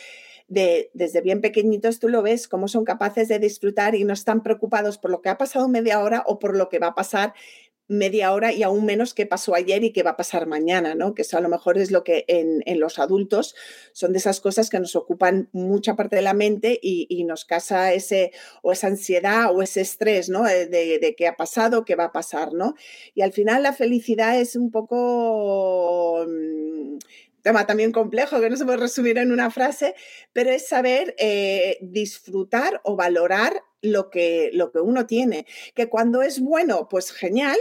desde 0.51 1.21
bien 1.21 1.41
pequeñitos 1.41 1.99
tú 1.99 2.09
lo 2.09 2.21
ves, 2.21 2.47
cómo 2.47 2.67
son 2.67 2.83
capaces 2.83 3.27
de 3.29 3.39
disfrutar 3.39 3.95
y 3.95 4.03
no 4.03 4.13
están 4.13 4.43
preocupados 4.43 4.97
por 4.97 5.11
lo 5.11 5.21
que 5.21 5.29
ha 5.29 5.37
pasado 5.37 5.67
media 5.67 6.01
hora 6.01 6.23
o 6.25 6.39
por 6.39 6.57
lo 6.57 6.69
que 6.69 6.79
va 6.79 6.87
a 6.87 6.95
pasar 6.95 7.33
media 7.91 8.31
hora 8.31 8.53
y 8.53 8.63
aún 8.63 8.85
menos 8.85 9.13
qué 9.13 9.25
pasó 9.25 9.53
ayer 9.53 9.83
y 9.83 9.91
qué 9.91 10.01
va 10.01 10.11
a 10.11 10.17
pasar 10.17 10.47
mañana, 10.47 10.95
¿no? 10.95 11.13
Que 11.13 11.23
eso 11.23 11.37
a 11.37 11.41
lo 11.41 11.49
mejor 11.49 11.77
es 11.77 11.91
lo 11.91 12.05
que 12.05 12.23
en, 12.27 12.79
los 12.79 12.99
adultos 12.99 13.53
son 13.91 14.13
de 14.13 14.19
esas 14.19 14.39
cosas 14.39 14.69
que 14.69 14.79
nos 14.79 14.95
ocupan 14.95 15.49
mucha 15.51 15.95
parte 15.95 16.15
de 16.15 16.21
la 16.21 16.33
mente 16.33 16.79
y, 16.81 17.21
nos 17.25 17.45
casa 17.45 17.93
ese 17.93 18.31
o 18.63 18.71
esa 18.71 18.87
ansiedad 18.87 19.53
o 19.53 19.61
ese 19.61 19.81
estrés, 19.81 20.29
¿no? 20.29 20.43
De, 20.43 20.67
de, 20.67 21.15
qué 21.17 21.27
ha 21.27 21.35
pasado, 21.35 21.85
qué 21.85 21.95
va 21.95 22.05
a 22.05 22.11
pasar, 22.11 22.53
¿no? 22.53 22.75
Y 23.13 23.21
al 23.21 23.33
final 23.33 23.63
la 23.63 23.73
felicidad 23.73 24.39
es 24.39 24.55
un 24.55 24.71
poco 24.71 26.25
mm, 26.27 26.97
tema 27.41 27.65
también 27.65 27.91
complejo 27.91 28.39
que 28.39 28.49
no 28.49 28.57
se 28.57 28.65
puede 28.65 28.77
resumir 28.77 29.17
en 29.17 29.31
una 29.31 29.51
frase, 29.51 29.95
pero 30.33 30.51
es 30.51 30.67
saber 30.67 31.15
eh, 31.17 31.77
disfrutar 31.81 32.81
o 32.83 32.95
valorar 32.95 33.63
lo 33.81 34.09
que, 34.09 34.51
lo 34.53 34.71
que 34.71 34.79
uno 34.79 35.05
tiene. 35.05 35.45
Que 35.73 35.89
cuando 35.89 36.21
es 36.21 36.39
bueno, 36.39 36.87
pues 36.89 37.11
genial. 37.11 37.57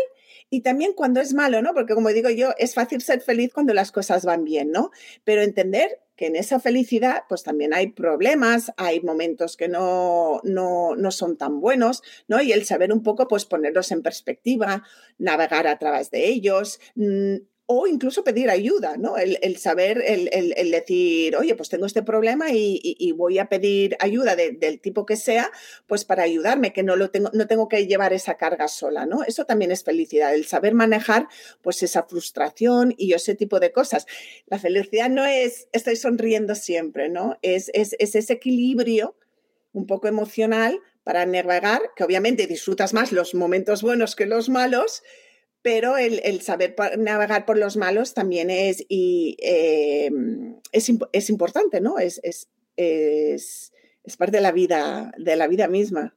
Y 0.53 0.63
también 0.63 0.93
cuando 0.95 1.21
es 1.21 1.33
malo, 1.33 1.63
¿no? 1.63 1.75
Porque 1.75 1.95
como 1.95 2.09
digo 2.09 2.29
yo, 2.29 2.51
es 2.59 2.75
fácil 2.75 3.01
ser 3.03 3.21
feliz 3.21 3.53
cuando 3.53 3.73
las 3.73 3.93
cosas 3.93 4.25
van 4.25 4.45
bien, 4.45 4.73
¿no? 4.73 4.91
Pero 5.23 5.43
entender 5.43 6.01
que 6.17 6.27
en 6.27 6.37
esa 6.37 6.61
felicidad 6.61 7.23
pues 7.29 7.45
también 7.45 7.73
hay 7.73 7.93
problemas, 7.93 8.73
hay 8.77 9.01
momentos 9.01 9.57
que 9.57 9.69
no, 9.69 10.41
no, 10.45 10.95
no, 10.95 11.11
son 11.13 11.39
tan 11.39 11.61
buenos, 11.61 12.03
¿no? 12.29 12.43
Y 12.43 12.53
el 12.53 12.67
saber 12.67 12.93
un 12.93 13.03
poco 13.03 13.27
pues 13.27 13.47
ponerlos 13.47 13.91
en 13.91 14.03
perspectiva, 14.03 14.83
navegar 15.19 15.67
a 15.67 15.79
través 15.79 16.11
de 16.11 16.27
ellos, 16.27 16.79
mm, 16.95 17.37
o 17.73 17.87
incluso 17.87 18.25
pedir 18.25 18.51
ayuda, 18.51 18.97
¿no? 18.97 19.17
El, 19.17 19.57
saber, 19.57 20.03
el, 20.05 20.71
decir, 20.73 21.37
oye, 21.37 21.55
pues 21.55 21.69
tengo 21.69 21.87
este 21.87 22.03
problema 22.03 22.47
y, 22.51 23.13
voy 23.13 23.39
a 23.39 23.49
pedir 23.49 23.97
ayuda 24.01 24.35
del 24.35 24.81
tipo 24.81 25.07
que 25.07 25.15
sea, 25.15 25.53
pues 25.87 26.05
para 26.05 26.25
ayudarme, 26.25 26.73
que 26.73 26.83
no, 26.83 26.97
lo 26.97 27.13
tengo, 27.13 27.31
no 27.33 27.47
tengo 27.47 27.69
que 27.69 27.87
llevar 27.87 28.13
esa 28.13 28.37
carga 28.37 28.67
sola, 28.67 29.07
¿no? 29.07 29.23
Eso 29.23 29.45
también 29.45 29.71
es 29.71 29.85
felicidad, 29.85 30.35
el 30.35 30.47
saber 30.47 30.75
manejar 30.75 31.29
pues 31.63 31.85
esa 31.85 32.03
frustración 32.03 32.93
y 32.99 33.13
ese 33.13 33.37
tipo 33.37 33.61
de 33.61 33.71
cosas. 33.71 34.05
La 34.47 34.59
felicidad 34.59 35.09
no 35.09 35.25
es 35.25 35.69
estoy 35.71 35.95
sonriendo 35.95 36.57
siempre, 36.57 37.09
¿no? 37.09 37.39
Es, 37.41 37.71
es, 37.73 37.95
es 38.01 38.17
ese 38.17 38.33
equilibrio 38.33 39.15
un 39.73 39.87
poco 39.87 40.09
emocional 40.09 40.81
para 41.05 41.25
navegar, 41.25 41.83
que 41.95 42.03
obviamente 42.03 42.49
disfrutas 42.49 42.95
más 42.95 43.13
los 43.13 43.33
momentos 43.33 43.81
buenos 43.81 44.17
que 44.17 44.27
los 44.27 44.49
malos, 44.49 45.05
pero 45.63 45.97
el, 45.97 46.41
saber 46.41 46.75
navegar 46.99 47.45
por 47.45 47.59
los 47.59 47.77
malos 47.77 48.15
también 48.15 48.51
es, 48.51 48.85
y, 48.89 49.37
em, 49.41 50.57
es, 50.73 51.31
importante, 51.31 51.81
¿no? 51.81 51.99
Es, 51.99 52.21
es, 52.23 52.49
parte 54.19 54.39
de 54.39 54.43
la 54.43 54.53
vida, 54.53 55.13
de 55.19 55.37
la 55.37 55.47
vida 55.47 55.69
misma. 55.69 56.15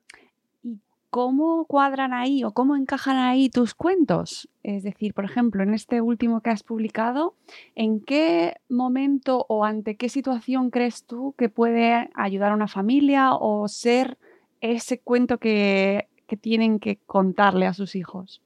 ¿Y 0.63 0.79
cómo 1.09 1.65
cuadran 1.65 2.13
ahí 2.13 2.43
o 2.43 2.53
cómo 2.53 2.77
encajan 2.77 3.17
ahí 3.17 3.49
tus 3.49 3.75
cuentos? 3.75 4.49
Es 4.63 4.83
decir, 4.83 5.13
por 5.13 5.25
ejemplo, 5.25 5.61
en 5.61 5.73
este 5.73 5.99
último 5.99 6.41
que 6.41 6.49
has 6.49 6.63
publicado, 6.63 7.35
¿en 7.75 7.99
qué 7.99 8.55
momento 8.69 9.45
o 9.49 9.65
ante 9.65 9.97
qué 9.97 10.07
situación 10.07 10.69
crees 10.69 11.03
tú 11.03 11.35
que 11.37 11.49
puede 11.49 12.09
ayudar 12.15 12.53
a 12.53 12.55
una 12.55 12.69
familia 12.69 13.33
o 13.35 13.67
ser 13.67 14.17
ese 14.61 14.99
cuento 14.99 15.37
que, 15.37 16.07
que 16.27 16.37
tienen 16.37 16.79
que 16.79 16.97
contarle 17.05 17.65
a 17.65 17.73
sus 17.73 17.95
hijos? 17.95 18.42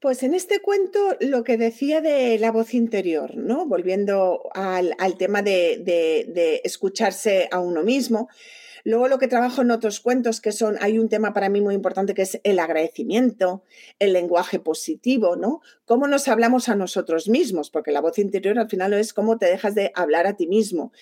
Pues 0.00 0.22
en 0.22 0.32
este 0.32 0.60
cuento 0.60 0.98
lo 1.20 1.44
que 1.44 1.58
decía 1.58 2.00
de 2.00 2.38
la 2.38 2.50
voz 2.50 2.72
interior, 2.72 3.36
¿no? 3.36 3.66
Volviendo 3.66 4.48
al, 4.54 4.94
tema 5.18 5.42
de, 5.42 6.62
escucharse 6.64 7.50
a 7.52 7.60
uno 7.60 7.82
mismo, 7.82 8.30
Luego 8.84 9.08
lo 9.08 9.18
que 9.18 9.28
trabajo 9.28 9.62
en 9.62 9.70
otros 9.70 10.00
cuentos 10.00 10.40
que 10.40 10.52
son, 10.52 10.76
hay 10.80 10.98
un 10.98 11.08
tema 11.08 11.32
para 11.32 11.48
mí 11.48 11.60
muy 11.60 11.74
importante 11.74 12.14
que 12.14 12.22
es 12.22 12.40
el 12.44 12.58
agradecimiento, 12.58 13.64
el 13.98 14.12
lenguaje 14.12 14.58
positivo, 14.58 15.36
¿no? 15.36 15.60
Cómo 15.84 16.06
nos 16.06 16.28
hablamos 16.28 16.68
a 16.68 16.74
nosotros 16.74 17.28
mismos, 17.28 17.70
porque 17.70 17.90
la 17.90 18.00
voz 18.00 18.18
interior 18.18 18.58
al 18.58 18.68
final 18.68 18.92
es 18.94 19.12
cómo 19.12 19.38
te 19.38 19.46
dejas 19.46 19.74
de 19.74 19.92
hablar 19.94 20.26
a 20.26 20.36
ti 20.36 20.46
mismo. 20.46 20.92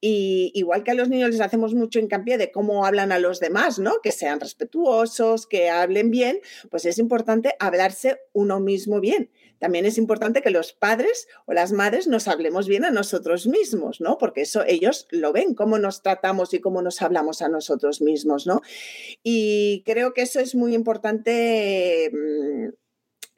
Y 0.00 0.52
igual 0.54 0.84
que 0.84 0.92
a 0.92 0.94
los 0.94 1.08
niños 1.08 1.30
les 1.30 1.40
hacemos 1.40 1.74
mucho 1.74 1.98
hincapié 1.98 2.38
de 2.38 2.52
cómo 2.52 2.86
hablan 2.86 3.12
a 3.12 3.18
los 3.18 3.40
demás, 3.40 3.78
¿no? 3.78 4.00
Que 4.02 4.12
sean 4.12 4.40
respetuosos, 4.40 5.46
que 5.46 5.70
hablen 5.70 6.10
bien, 6.10 6.40
pues 6.70 6.84
es 6.86 6.98
importante 6.98 7.54
hablarse 7.58 8.18
uno 8.32 8.60
mismo 8.60 9.00
bien 9.00 9.30
también 9.58 9.86
es 9.86 9.98
importante 9.98 10.42
que 10.42 10.50
los 10.50 10.72
padres 10.72 11.28
o 11.46 11.52
las 11.52 11.72
madres 11.72 12.06
nos 12.06 12.28
hablemos 12.28 12.68
bien 12.68 12.84
a 12.84 12.90
nosotros 12.90 13.46
mismos, 13.46 14.00
¿no? 14.00 14.18
Porque 14.18 14.42
eso 14.42 14.64
ellos 14.66 15.06
lo 15.10 15.32
ven, 15.32 15.54
cómo 15.54 15.78
nos 15.78 16.02
tratamos 16.02 16.52
y 16.54 16.60
cómo 16.60 16.82
nos 16.82 17.02
hablamos 17.02 17.42
a 17.42 17.48
nosotros 17.48 18.00
mismos, 18.02 18.46
¿no? 18.46 18.62
Y 19.22 19.82
creo 19.86 20.12
que 20.12 20.22
eso 20.22 20.40
es 20.40 20.54
muy 20.54 20.74
importante. 20.74 22.10
Mm, 22.12 22.68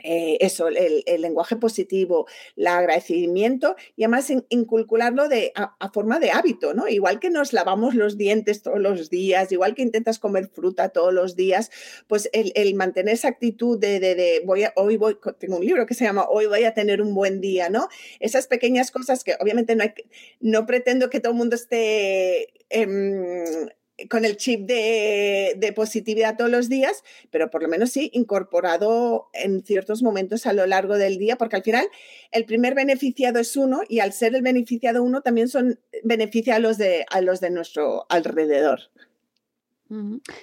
eh, 0.01 0.39
eso, 0.41 0.69
el, 0.69 1.03
lenguaje 1.21 1.57
positivo, 1.57 2.27
el 2.57 2.69
agradecimiento 2.69 3.75
y 3.97 4.05
además 4.05 4.33
inculcarlo 4.49 5.29
de, 5.29 5.53
a, 5.57 5.91
forma 5.91 6.21
de 6.21 6.31
hábito, 6.31 6.73
¿no? 6.73 6.87
Igual 6.87 7.19
que 7.19 7.31
nos 7.31 7.53
lavamos 7.53 7.95
los 7.95 8.17
dientes 8.17 8.63
todos 8.63 8.79
los 8.79 9.11
días, 9.11 9.51
igual 9.51 9.75
que 9.75 9.83
intentas 9.83 10.21
comer 10.21 10.49
fruta 10.49 10.91
todos 10.91 11.13
los 11.13 11.35
días, 11.35 11.71
pues 12.07 12.31
el, 12.33 12.75
mantener 12.75 13.15
esa 13.15 13.29
actitud 13.29 13.79
de, 13.79 13.99
de, 13.99 14.43
voy 14.45 14.65
a, 14.65 14.73
hoy 14.77 14.97
voy, 14.97 15.19
tengo 15.39 15.57
un 15.57 15.65
libro 15.65 15.87
que 15.87 15.95
se 15.95 16.05
llama 16.05 16.27
Hoy 16.29 16.47
voy 16.47 16.65
a 16.65 16.75
tener 16.75 17.03
un 17.03 17.15
buen 17.15 17.41
día, 17.41 17.69
¿no? 17.69 17.89
Esas 18.21 18.47
pequeñas 18.47 18.93
cosas 18.93 19.25
que 19.25 19.35
obviamente 19.41 19.75
no, 19.75 19.83
hay, 19.83 19.95
no 20.41 20.65
pretendo 20.67 21.11
que 21.11 21.21
todo 21.21 21.33
el 21.33 21.39
mundo 21.39 21.57
esté... 21.57 22.53
Em, 22.71 23.69
con 24.09 24.25
el 24.25 24.37
chip 24.37 24.67
de, 24.67 25.73
positividad 25.75 26.37
todos 26.37 26.51
los 26.51 26.69
días, 26.69 27.03
pero 27.31 27.51
por 27.51 27.63
lo 27.63 27.69
menos 27.69 27.91
sí 27.91 28.11
incorporado 28.15 29.29
en 29.33 29.63
ciertos 29.63 30.03
momentos 30.03 30.47
a 30.47 30.53
lo 30.53 30.67
largo 30.67 30.97
del 30.97 31.19
día, 31.19 31.37
porque 31.37 31.57
al 31.57 31.63
final 31.63 31.87
el 32.31 32.45
primer 32.45 32.75
beneficiado 32.75 33.41
es 33.41 33.57
uno 33.57 33.81
y 33.89 34.01
al 34.01 34.13
ser 34.13 34.35
el 34.35 34.43
beneficiado 34.43 35.03
uno 35.03 35.21
también 35.21 35.49
son 35.49 35.81
beneficia 36.05 36.57
a 36.57 36.59
los 36.59 36.79
de, 36.79 37.05
a 37.11 37.21
los 37.21 37.41
de 37.41 37.51
nuestro 37.51 38.07
alrededor. 38.09 38.81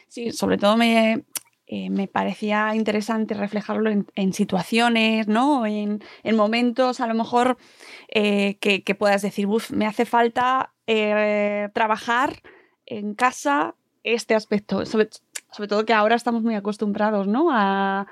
Sí, 0.08 0.32
sobre 0.32 0.58
todo 0.58 0.76
me, 0.76 1.24
eh, 1.68 1.90
me 1.90 2.08
parecía 2.08 2.76
interesante 2.76 3.34
reflejarlo 3.34 3.90
en, 3.90 4.34
situaciones, 4.34 5.28
¿no? 5.28 5.66
En, 5.66 6.00
momentos 6.34 7.00
a 7.00 7.08
lo 7.08 7.16
mejor 7.16 7.58
eh, 8.10 8.58
que, 8.60 8.96
puedas 8.96 9.24
decir, 9.24 9.48
me 9.72 9.88
hace 9.88 10.06
falta 10.06 10.74
eh, 10.86 11.70
trabajar 11.74 12.42
en 12.86 13.16
casa 13.16 13.76
este 14.04 14.36
aspecto, 14.36 14.86
sobre, 14.86 15.10
todo 15.68 15.86
que 15.86 15.94
ahora 15.94 16.16
estamos 16.16 16.44
muy 16.44 16.56
acostumbrados 16.56 17.28
¿no? 17.28 17.50
a, 17.52 18.08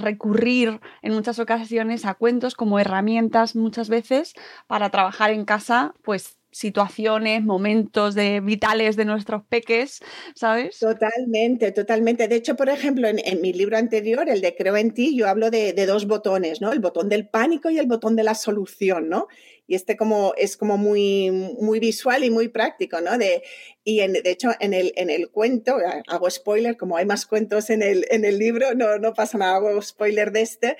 recurrir 0.00 0.80
en 1.02 1.12
muchas 1.12 1.38
ocasiones 1.38 2.06
a 2.06 2.14
cuentos 2.14 2.56
como 2.56 2.80
herramientas 2.80 3.54
muchas 3.54 3.88
veces 3.88 4.34
para 4.66 4.90
trabajar 4.90 5.30
en 5.30 5.44
casa, 5.44 5.94
pues 6.02 6.38
situaciones, 6.50 7.44
momentos 7.44 8.14
de, 8.14 8.40
vitales 8.40 8.96
de 8.96 9.04
nuestros 9.04 9.44
peques, 9.44 10.00
¿sabes? 10.34 10.78
Totalmente, 10.78 11.70
totalmente. 11.70 12.26
De 12.26 12.34
hecho, 12.34 12.56
por 12.56 12.70
ejemplo, 12.70 13.06
en, 13.08 13.40
mi 13.42 13.52
libro 13.52 13.76
anterior, 13.76 14.28
el 14.28 14.40
de 14.40 14.56
Creo 14.56 14.76
en 14.76 14.92
ti, 14.92 15.14
yo 15.14 15.28
hablo 15.28 15.50
de, 15.50 15.74
de, 15.74 15.86
dos 15.86 16.06
botones, 16.06 16.62
¿no? 16.62 16.72
El 16.72 16.80
botón 16.80 17.10
del 17.10 17.28
pánico 17.28 17.68
y 17.68 17.78
el 17.78 17.86
botón 17.86 18.16
de 18.16 18.24
la 18.24 18.34
solución, 18.34 19.10
¿no? 19.10 19.28
Y 19.66 19.74
este 19.74 19.96
como 19.96 20.32
es 20.36 20.56
como 20.56 20.78
muy, 20.78 21.30
muy 21.30 21.80
visual 21.80 22.24
y 22.24 22.30
muy 22.30 22.48
práctico, 22.48 23.00
¿no? 23.00 23.18
De, 23.18 23.42
y 23.84 24.00
en, 24.00 24.12
de 24.12 24.30
hecho 24.30 24.50
en 24.60 24.74
el, 24.74 24.92
en 24.96 25.10
el 25.10 25.30
cuento, 25.30 25.76
hago 26.08 26.30
spoiler, 26.30 26.76
como 26.76 26.96
hay 26.96 27.06
más 27.06 27.26
cuentos 27.26 27.70
en 27.70 27.82
el, 27.82 28.06
en 28.10 28.24
el 28.24 28.38
libro, 28.38 28.74
no, 28.74 28.98
no 28.98 29.14
pasa 29.14 29.38
nada, 29.38 29.56
hago 29.56 29.80
spoiler 29.82 30.32
de 30.32 30.42
este, 30.42 30.76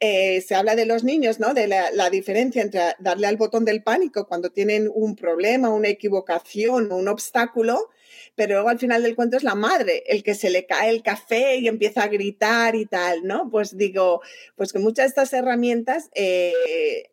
eh, 0.00 0.40
se 0.42 0.54
habla 0.54 0.76
de 0.76 0.86
los 0.86 1.04
niños, 1.04 1.40
¿no? 1.40 1.54
De 1.54 1.66
la, 1.66 2.10
diferencia 2.10 2.62
entre 2.62 2.94
darle 2.98 3.26
al 3.26 3.36
botón 3.36 3.64
del 3.64 3.82
pánico 3.82 4.26
cuando 4.26 4.50
tienen 4.50 4.90
un 4.92 5.16
problema, 5.16 5.70
una 5.70 5.88
equivocación 5.88 6.92
un 6.92 7.08
obstáculo 7.08 7.90
pero 8.36 8.54
luego 8.54 8.68
al 8.68 8.78
final 8.78 9.02
del 9.02 9.16
cuento 9.16 9.36
es 9.36 9.42
la 9.42 9.54
madre 9.54 10.04
el 10.06 10.22
que 10.22 10.34
se 10.34 10.50
le 10.50 10.66
cae 10.66 10.90
el 10.90 11.02
café 11.02 11.56
y 11.56 11.68
empieza 11.68 12.02
a 12.02 12.08
gritar 12.08 12.76
y 12.76 12.86
tal, 12.86 13.26
¿no? 13.26 13.48
Pues 13.50 13.76
digo, 13.76 14.20
pues 14.56 14.72
que 14.72 14.78
muchas 14.78 15.06
de 15.06 15.08
estas 15.08 15.32
herramientas 15.32 16.10
eh, 16.14 16.52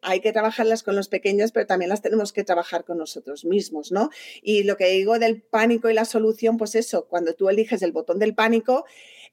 hay 0.01 0.19
que 0.19 0.33
trabajarlas 0.33 0.83
con 0.83 0.95
los 0.95 1.07
pequeños, 1.07 1.51
pero 1.51 1.65
también 1.65 1.89
las 1.89 2.01
tenemos 2.01 2.33
que 2.33 2.43
trabajar 2.43 2.83
con 2.83 2.97
nosotros 2.97 3.45
mismos, 3.45 3.91
¿no? 3.91 4.09
Y 4.41 4.63
lo 4.63 4.75
que 4.75 4.87
digo 4.87 5.17
del 5.17 5.41
pánico 5.41 5.89
y 5.89 5.93
la 5.93 6.05
solución, 6.05 6.57
pues 6.57 6.75
eso, 6.75 7.07
cuando 7.07 7.33
tú 7.33 7.49
eliges 7.49 7.81
el 7.81 7.93
botón 7.93 8.19
del 8.19 8.35
pánico, 8.35 8.85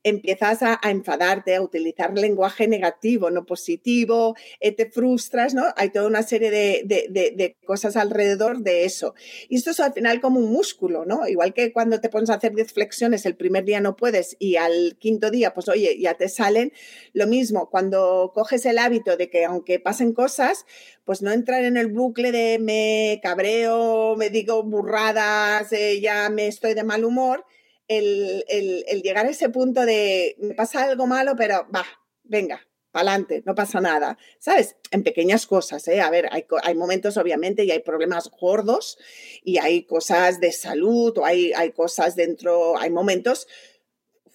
empiezas 0.03 0.63
a, 0.63 0.81
enfadarte, 0.85 1.55
a 1.55 1.63
utilizar 1.63 2.17
lenguaje 2.17 2.67
negativo, 2.69 3.31
no 3.31 3.45
positivo, 3.45 4.35
eh, 4.61 4.73
te 4.73 4.91
frustras, 4.91 5.55
¿no? 5.55 5.65
Hay 5.77 5.91
toda 5.91 6.07
una 6.07 6.23
serie 6.23 6.51
de, 6.51 6.85
de, 6.87 7.57
cosas 7.65 7.97
alrededor 7.97 8.59
de 8.61 8.85
eso. 8.85 9.15
Y 9.49 9.57
esto 9.57 9.71
es 9.71 9.81
al 9.81 9.93
final 9.93 10.21
como 10.21 10.41
un 10.41 10.51
músculo, 10.51 11.05
¿no? 11.05 11.29
Igual 11.29 11.55
que 11.55 11.73
cuando 11.73 12.01
te 12.01 12.09
pones 12.09 12.31
a 12.31 12.35
hacer 12.35 12.55
10 12.55 12.73
flexiones, 12.73 13.27
el 13.27 13.37
primer 13.37 13.65
día 13.65 13.81
no 13.81 13.97
puedes 13.97 14.37
y 14.39 14.57
al 14.57 14.97
quinto 14.99 15.31
día, 15.31 15.55
pues 15.55 15.69
oye, 15.69 15.99
ya 16.01 16.15
te 16.15 16.29
salen. 16.29 16.73
Lo 17.13 17.27
mismo, 17.27 17.71
cuando 17.71 18.33
coges 18.35 18.67
el 18.67 18.79
hábito 18.79 19.17
de 19.17 19.31
que 19.31 19.45
aunque 19.45 19.79
pasen 19.79 20.13
cosas, 20.13 20.65
pues 21.05 21.23
no 21.23 21.33
entrar 21.33 21.65
en 21.65 21.77
el 21.77 21.89
bucle 21.89 22.33
de 22.33 22.59
me 22.59 23.21
cabreo, 23.23 24.17
me 24.17 24.31
digo 24.31 24.63
burradas, 24.63 25.73
eh, 25.73 26.01
ya 26.01 26.31
me 26.31 26.47
estoy 26.47 26.75
de 26.75 26.85
mal 26.85 27.05
humor, 27.05 27.45
el, 27.91 29.03
llegar 29.03 29.27
a 29.27 29.31
ese 29.31 29.49
punto 29.49 29.85
de 29.85 30.37
me 30.39 30.55
pasa 30.55 30.85
algo 30.85 31.07
malo, 31.07 31.35
pero 31.37 31.67
va, 31.75 31.85
venga, 32.23 32.67
para 32.93 33.11
adelante, 33.11 33.43
no 33.45 33.55
pasa 33.55 33.81
nada, 33.81 34.17
¿sabes? 34.39 34.77
En 34.91 35.03
pequeñas 35.03 35.47
cosas, 35.47 35.87
¿eh? 35.89 36.01
A 36.01 36.11
ver, 36.11 36.29
hay, 36.31 36.47
hay, 36.63 36.75
momentos 36.75 37.17
obviamente 37.17 37.65
y 37.65 37.71
hay 37.71 37.81
problemas 37.81 38.31
gordos 38.31 38.99
y 39.43 39.59
hay 39.59 39.85
cosas 39.85 40.41
de 40.41 40.53
salud 40.53 41.19
o 41.19 41.25
hay, 41.25 41.53
hay 41.53 41.73
cosas 41.73 42.15
dentro, 42.15 42.79
hay 42.79 42.91
momentos 42.91 43.49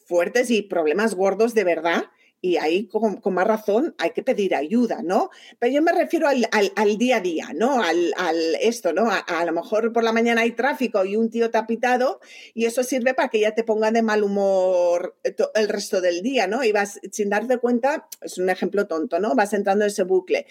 fuertes 0.05 0.51
y 0.51 0.61
problemas 0.61 1.15
gordos 1.15 1.53
de 1.53 1.63
verdad 1.63 2.05
y 2.45 2.57
ahí 2.57 2.87
con, 2.87 3.19
más 3.33 3.47
razón 3.47 3.95
hay 3.97 4.11
que 4.11 4.21
pedir 4.21 4.53
ayuda, 4.53 5.01
¿no? 5.01 5.31
Pero 5.57 5.73
yo 5.73 5.81
me 5.81 5.91
refiero 5.91 6.27
al, 6.27 6.97
día 6.99 7.17
a 7.17 7.19
día, 7.19 7.47
¿no? 7.55 7.81
Al, 7.81 8.13
esto, 8.61 8.93
¿no? 8.93 9.09
A, 9.09 9.45
lo 9.45 9.51
mejor 9.51 9.91
por 9.91 10.03
la 10.03 10.11
mañana 10.11 10.41
hay 10.41 10.51
tráfico 10.51 11.03
y 11.05 11.15
un 11.15 11.31
tío 11.31 11.49
te 11.49 11.57
ha 11.57 11.65
pitado 11.65 12.19
y 12.53 12.65
eso 12.65 12.83
sirve 12.83 13.15
para 13.15 13.29
que 13.29 13.39
ya 13.39 13.55
te 13.55 13.63
ponga 13.63 13.89
de 13.89 14.03
mal 14.03 14.21
humor 14.21 15.17
el 15.23 15.69
resto 15.69 16.01
del 16.01 16.21
día, 16.21 16.45
¿no? 16.45 16.63
Y 16.63 16.71
vas 16.71 16.99
sin 17.11 17.31
darte 17.31 17.57
cuenta, 17.57 18.07
es 18.21 18.37
un 18.37 18.47
ejemplo 18.51 18.85
tonto, 18.85 19.19
¿no? 19.19 19.33
Vas 19.33 19.53
entrando 19.53 19.85
en 19.85 19.89
ese 19.89 20.03
bucle. 20.03 20.45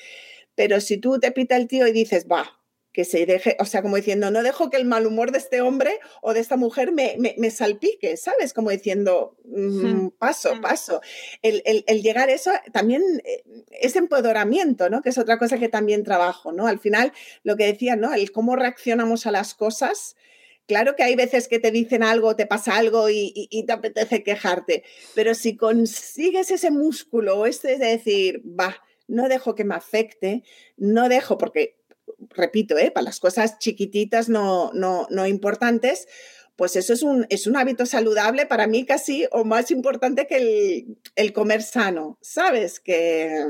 Pero 0.57 0.81
si 0.81 0.99
tú 0.99 1.21
te 1.21 1.31
pita 1.31 1.55
el 1.57 1.69
tío 1.69 1.87
y 1.87 1.93
dices, 1.93 2.27
va, 2.27 2.59
que 2.95 3.05
se 3.05 3.27
deje, 3.27 3.57
o 3.59 3.65
sea, 3.65 3.83
como 3.83 3.97
diciendo, 3.97 4.31
no 4.31 4.45
dejo 4.45 4.71
que 4.71 4.77
el 4.77 4.85
mal 4.85 5.05
humor 5.05 5.33
de 5.33 5.39
este 5.39 5.61
hombre 5.61 5.99
o 6.23 6.33
de 6.33 6.39
esta 6.39 6.57
mujer 6.57 6.93
me, 6.93 7.17
me, 7.19 7.51
salpique, 7.51 8.17
¿sabes? 8.17 8.55
Como 8.55 8.71
diciendo, 8.71 9.37
mm, 9.45 10.11
paso, 10.11 10.53
paso. 10.63 11.01
El, 11.43 11.63
el, 11.65 12.03
llegar 12.03 12.29
a 12.29 12.33
eso 12.33 12.53
también 12.73 13.03
eh, 13.25 13.43
es 13.73 13.97
empoderamiento, 13.97 14.89
¿no? 14.91 15.03
Que 15.03 15.09
es 15.09 15.19
otra 15.19 15.41
cosa 15.41 15.59
que 15.59 15.69
también 15.69 16.05
trabajo, 16.05 16.53
¿no? 16.53 16.69
Al 16.69 16.79
final, 16.79 17.13
lo 17.43 17.57
que 17.57 17.67
decía, 17.67 17.97
¿no? 17.97 18.15
El 18.15 18.31
cómo 18.31 18.55
reaccionamos 18.55 19.27
a 19.27 19.33
las 19.33 19.55
cosas. 19.55 20.15
Claro 20.69 20.95
que 20.95 21.03
hay 21.03 21.17
veces 21.17 21.49
que 21.49 21.59
te 21.59 21.73
dicen 21.73 22.05
algo, 22.05 22.37
te 22.37 22.47
pasa 22.47 22.77
algo 22.77 23.11
y, 23.11 23.33
y, 23.35 23.67
te 23.67 23.73
apetece 23.73 24.23
quejarte, 24.23 24.85
pero 25.17 25.35
si 25.35 25.57
consigues 25.57 26.53
ese 26.53 26.71
músculo, 26.71 27.45
este 27.45 27.77
de 27.77 27.87
decir, 27.87 28.41
va, 28.49 28.77
no 29.09 29.29
dejo 29.29 29.55
que 29.57 29.65
me 29.65 29.75
afecte, 29.75 30.43
no 30.77 31.09
dejo, 31.09 31.37
porque 31.37 31.77
repito, 32.31 32.77
¿eh? 32.79 32.91
para 32.91 33.05
las 33.05 33.21
cosas 33.21 33.59
chiquititas 33.59 34.29
no, 34.29 34.73
no, 34.73 35.07
no 35.11 35.27
importantes, 35.27 36.07
pues 36.57 36.77
eso 36.77 36.93
es 36.93 37.03
un, 37.03 37.27
es 37.31 37.47
un 37.47 37.57
hábito 37.57 37.87
saludable 37.87 38.47
para 38.47 38.67
mí 38.67 38.85
casi 38.85 39.27
o 39.33 39.45
más 39.45 39.71
importante 39.71 40.27
que 40.27 40.37
el, 40.37 40.99
el 41.17 41.33
comer 41.33 41.63
sano, 41.63 42.19
¿sabes? 42.21 42.79
Que, 42.81 43.45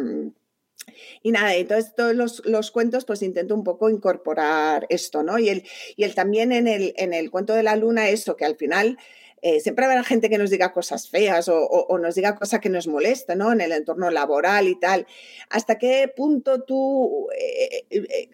y 1.22 1.32
nada, 1.32 1.54
entonces 1.54 1.94
todos 1.94 2.14
los, 2.14 2.42
los, 2.46 2.70
cuentos 2.70 3.04
pues 3.04 3.22
intento 3.22 3.54
un 3.54 3.64
poco 3.64 3.90
incorporar 3.90 4.86
esto, 4.88 5.22
¿no? 5.22 5.38
Y 5.38 5.48
el, 5.48 5.64
y 5.96 6.04
el 6.04 6.14
también 6.14 6.52
en 6.52 6.66
el, 6.66 6.94
en 6.96 7.12
el 7.12 7.30
cuento 7.30 7.54
de 7.54 7.62
la 7.62 7.76
luna, 7.76 8.08
eso, 8.08 8.36
que 8.36 8.44
al 8.44 8.56
final 8.56 8.98
eh, 9.46 9.60
siempre 9.60 9.84
habrá 9.84 10.02
gente 10.04 10.30
que 10.30 10.38
nos 10.38 10.48
diga 10.48 10.72
cosas 10.72 11.10
feas 11.10 11.50
o, 11.50 11.98
nos 11.98 12.14
diga 12.14 12.34
cosas 12.34 12.60
que 12.60 12.70
nos 12.70 12.86
molestan, 12.86 13.36
¿no? 13.36 13.52
En 13.52 13.60
el 13.60 13.72
entorno 13.72 14.08
laboral 14.08 14.68
y 14.68 14.80
tal. 14.80 15.06
¿Hasta 15.50 15.76
qué 15.76 16.10
punto 16.16 16.62
tú 16.62 17.28
eh, 17.38 17.84
eh, 17.90 18.30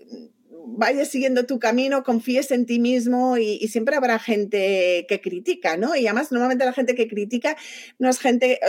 vayas 0.67 1.09
siguiendo 1.09 1.47
tu 1.47 1.59
camino, 1.59 2.05
confíes 2.05 2.53
en 2.53 2.65
ti 2.65 2.79
mismo 2.79 3.39
y, 3.39 3.67
siempre 3.67 3.97
habrá 3.97 4.21
gente 4.21 5.05
que 5.09 5.21
critica, 5.21 5.77
¿no? 5.77 5.97
Y 5.97 6.07
además 6.07 6.31
normalmente 6.31 6.65
la 6.65 6.73
gente 6.73 6.95
que 6.95 7.09
critica 7.09 7.57
no 7.99 8.09
es 8.09 8.21
gente 8.21 8.61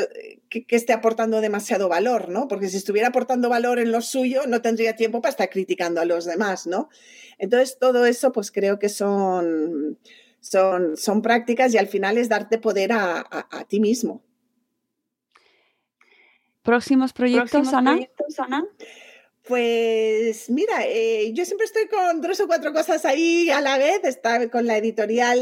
que, 0.49 0.65
que, 0.65 0.75
esté 0.75 0.93
aportando 0.93 1.41
demasiado 1.41 1.89
valor, 1.89 2.30
¿no? 2.30 2.47
Porque 2.47 2.69
si 2.69 2.77
estuviera 2.77 3.10
aportando 3.10 3.49
valor 3.49 3.77
en 3.77 3.91
lo 3.91 4.01
suyo, 4.01 4.47
no 4.47 4.63
tendría 4.63 4.95
tiempo 4.95 5.21
para 5.21 5.30
estar 5.30 5.49
criticando 5.51 6.01
a 6.01 6.06
los 6.06 6.25
demás, 6.25 6.65
¿no? 6.65 6.89
Entonces 7.38 7.77
todo 7.80 8.08
eso 8.08 8.32
pues 8.32 8.51
creo 8.51 8.80
que 8.80 8.89
son, 8.89 9.99
son, 10.41 10.97
son 10.97 11.21
prácticas 11.21 11.73
y 11.73 11.77
al 11.77 11.88
final 11.88 12.17
es 12.17 12.27
darte 12.27 12.58
poder 12.58 12.91
a, 12.91 13.25
a, 13.30 13.63
ti 13.65 13.80
mismo. 13.80 14.21
¿Próximos 16.63 17.13
proyectos, 17.13 17.73
Ana? 17.73 17.91
Proyectos, 17.93 18.39
Ana? 18.39 18.65
Pues 19.43 20.51
mira, 20.51 20.86
eh, 20.86 21.32
yo 21.34 21.45
siempre 21.45 21.65
estoy 21.65 21.88
con 21.88 22.21
tres 22.21 22.39
o 22.41 22.47
cuatro 22.47 22.73
cosas 22.73 23.06
ahí 23.06 23.49
a 23.49 23.60
la 23.62 23.77
vez. 23.77 24.01
Está 24.04 24.49
con 24.51 24.67
la 24.67 24.77
editorial 24.77 25.39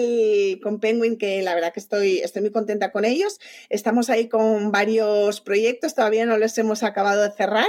con 0.64 0.80
Penguin, 0.80 1.18
que 1.18 1.42
la 1.42 1.54
verdad 1.54 1.74
que 1.74 1.82
estoy, 1.82 2.20
estoy 2.20 2.42
muy 2.42 2.52
contenta 2.52 2.92
con 2.92 3.04
ellos. 3.04 3.40
Estamos 3.70 4.10
ahí 4.10 4.30
con 4.30 4.72
varios 4.72 5.42
proyectos, 5.42 5.96
todavía 5.96 6.26
no 6.26 6.38
los 6.38 6.58
hemos 6.58 6.84
acabado 6.84 7.24
de 7.24 7.32
cerrar, 7.32 7.68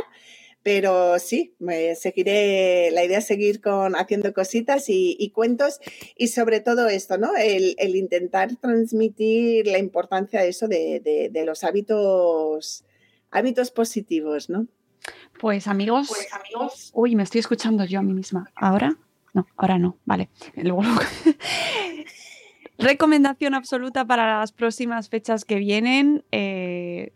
pero 0.62 1.18
sí, 1.18 1.54
me 1.58 1.94
seguiré. 1.94 2.90
La 2.90 3.04
idea 3.04 3.18
es 3.18 3.26
seguir 3.26 3.60
con 3.60 3.96
haciendo 3.96 4.32
cositas 4.32 4.84
y, 4.88 5.30
cuentos 5.34 5.80
y 6.16 6.28
sobre 6.28 6.60
todo 6.60 6.88
esto, 6.88 7.18
¿no? 7.18 7.36
El, 7.36 7.76
intentar 7.96 8.56
transmitir 8.56 9.66
la 9.66 9.78
importancia 9.78 10.42
de 10.42 10.48
eso, 10.48 10.68
de, 10.68 11.30
de 11.32 11.44
los 11.44 11.64
hábitos, 11.64 12.84
hábitos 13.30 13.70
positivos, 13.70 14.50
¿no? 14.50 14.66
Pues 15.38 15.66
amigos, 15.66 16.08
pues 16.08 16.28
amigos. 16.32 16.90
Uy, 16.94 17.16
me 17.16 17.22
estoy 17.22 17.38
escuchando 17.38 17.84
yo 17.84 18.00
a 18.00 18.02
mí 18.02 18.12
misma. 18.12 18.50
¿Ahora? 18.54 18.96
No, 19.32 19.46
ahora 19.56 19.78
no. 19.78 19.96
Vale. 20.04 20.28
Luego, 20.56 20.82
Recomendación 22.78 23.54
absoluta 23.54 24.06
para 24.06 24.38
las 24.38 24.52
próximas 24.52 25.08
fechas 25.08 25.44
que 25.44 25.56
vienen. 25.56 26.24
Eh, 26.32 27.12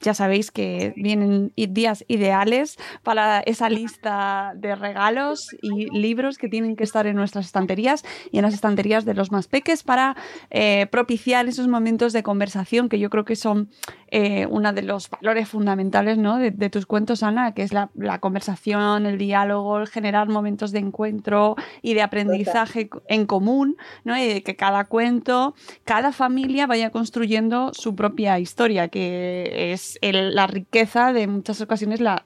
ya 0.00 0.14
sabéis 0.14 0.50
que 0.50 0.92
vienen 0.96 1.52
días 1.56 2.04
ideales 2.08 2.78
para 3.02 3.40
esa 3.40 3.68
lista 3.68 4.52
de 4.56 4.74
regalos 4.74 5.48
y 5.62 5.86
libros 5.96 6.38
que 6.38 6.48
tienen 6.48 6.76
que 6.76 6.84
estar 6.84 7.06
en 7.06 7.16
nuestras 7.16 7.46
estanterías 7.46 8.04
y 8.30 8.38
en 8.38 8.42
las 8.42 8.54
estanterías 8.54 9.04
de 9.04 9.14
los 9.14 9.30
más 9.30 9.46
peques 9.46 9.82
para 9.82 10.16
eh, 10.50 10.86
propiciar 10.90 11.46
esos 11.48 11.68
momentos 11.68 12.12
de 12.12 12.22
conversación 12.22 12.88
que 12.88 12.98
yo 12.98 13.10
creo 13.10 13.24
que 13.24 13.36
son 13.36 13.70
eh, 14.12 14.46
uno 14.46 14.72
de 14.72 14.82
los 14.82 15.08
valores 15.08 15.48
fundamentales 15.48 16.18
¿no? 16.18 16.38
de, 16.38 16.70
tus 16.70 16.86
cuentos, 16.86 17.22
Ana, 17.22 17.54
que 17.54 17.62
es 17.62 17.72
la, 17.72 17.90
conversación, 18.18 19.06
el 19.06 19.18
diálogo, 19.18 19.78
el 19.78 19.88
generar 19.88 20.28
momentos 20.28 20.72
de 20.72 20.80
encuentro 20.80 21.54
y 21.80 21.94
de 21.94 22.02
aprendizaje 22.02 22.90
en 23.06 23.26
común, 23.26 23.76
¿no? 24.04 24.18
y 24.18 24.26
de 24.26 24.42
que 24.42 24.56
cada 24.56 24.84
cuento, 24.84 25.54
cada 25.84 26.12
familia 26.12 26.66
vaya 26.66 26.90
construyendo 26.90 27.72
su 27.72 27.94
propia 27.94 28.38
historia, 28.40 28.88
que 28.88 29.72
es 29.72 29.89
la 30.02 30.46
riqueza 30.46 31.12
de 31.12 31.26
muchas 31.26 31.60
ocasiones 31.60 32.00
la, 32.00 32.22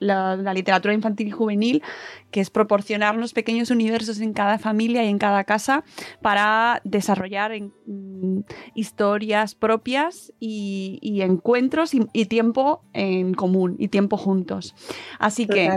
literatura 0.55 0.95
infantil 0.95 1.29
y 1.29 1.31
juvenil, 1.31 1.83
que 2.31 2.41
es 2.41 2.51
proporcionarnos 2.51 3.33
pequeños 3.33 3.71
universos 3.71 4.21
en 4.21 4.33
cada 4.33 4.59
familia 4.59 5.05
y 5.05 5.09
en 5.09 5.19
cada 5.19 5.45
casa 5.45 5.85
para 6.23 6.81
desarrollar 6.85 7.53
mm, 7.87 8.41
historias 8.75 9.55
propias 9.55 10.33
y, 10.41 11.21
encuentros 11.23 11.93
y, 11.95 12.25
tiempo 12.27 12.83
en 12.93 13.35
común 13.35 13.77
y 13.79 13.89
tiempo 13.89 14.17
juntos. 14.17 14.75
Así 15.19 15.47
que 15.47 15.71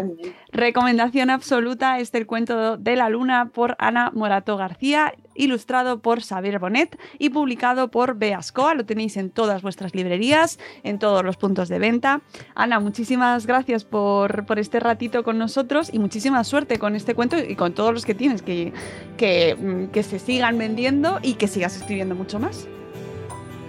recomendación 0.51 1.29
absoluta 1.29 1.99
es 1.99 2.13
el 2.13 2.25
cuento 2.25 2.77
de 2.77 2.95
la 2.95 3.09
luna 3.09 3.49
por 3.53 3.75
Ana 3.79 4.11
Morato 4.13 4.57
García 4.57 5.13
ilustrado 5.37 5.99
por 5.99 6.21
Xavier 6.21 6.59
Bonet 6.59 6.99
y 7.19 7.29
publicado 7.29 7.89
por 7.89 8.17
Beascoa. 8.17 8.73
Lo 8.73 8.85
tenéis 8.85 9.17
en 9.17 9.29
todas 9.29 9.61
vuestras 9.61 9.95
librerías, 9.95 10.59
en 10.83 10.99
todos 10.99 11.23
los 11.23 11.37
puntos 11.37 11.69
de 11.69 11.79
venta. 11.79 12.21
Ana, 12.55 12.79
muchísimas 12.79 13.45
gracias 13.45 13.85
por, 13.85 14.45
este 14.57 14.79
ratito 14.79 15.23
con 15.23 15.37
nosotros 15.37 15.89
y 15.93 15.99
muchísima 15.99 16.43
suerte 16.43 16.79
con 16.79 16.95
este 16.95 17.13
cuento 17.13 17.37
y 17.37 17.55
con 17.55 17.73
todos 17.73 17.93
los 17.93 18.05
que 18.05 18.15
tienes, 18.15 18.41
que, 18.41 18.73
que, 19.17 19.55
mm, 19.55 19.91
que 19.91 20.03
se 20.03 20.19
sigan 20.19 20.57
vendiendo 20.57 21.19
y 21.21 21.35
que 21.35 21.47
sigas 21.47 21.77
escribiendo 21.77 22.15
mucho 22.15 22.39
más. 22.39 22.67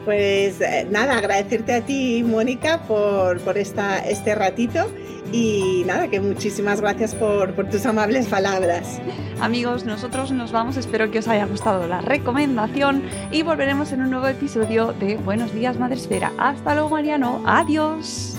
Pues 0.08 0.62
eh, 0.62 0.86
nada, 0.90 1.18
agradecerte 1.18 1.74
a 1.74 1.80
ti, 1.82 2.24
Mónica, 2.26 2.80
por, 2.88 3.40
por 3.40 3.58
esta, 3.58 3.98
este 3.98 4.34
ratito 4.34 4.90
y 5.34 5.82
nada, 5.84 6.08
que 6.08 6.18
muchísimas 6.18 6.80
gracias 6.80 7.14
por, 7.14 7.52
por, 7.52 7.68
tus 7.68 7.84
amables 7.84 8.26
palabras. 8.26 9.02
Amigos, 9.38 9.84
nosotros 9.84 10.32
nos 10.32 10.50
vamos, 10.50 10.78
espero 10.78 11.10
que 11.10 11.18
os 11.18 11.28
haya 11.28 11.44
gustado 11.44 11.86
la 11.86 12.00
recomendación 12.00 13.02
y 13.30 13.42
volveremos 13.42 13.92
en 13.92 14.00
un 14.00 14.08
nuevo 14.08 14.28
episodio 14.28 14.94
de 14.94 15.16
Buenos 15.16 15.52
días, 15.52 15.78
Madre 15.78 15.96
Esfera. 15.96 16.32
Hasta 16.38 16.72
luego, 16.72 16.88
Mariano. 16.88 17.42
Adiós. 17.44 18.38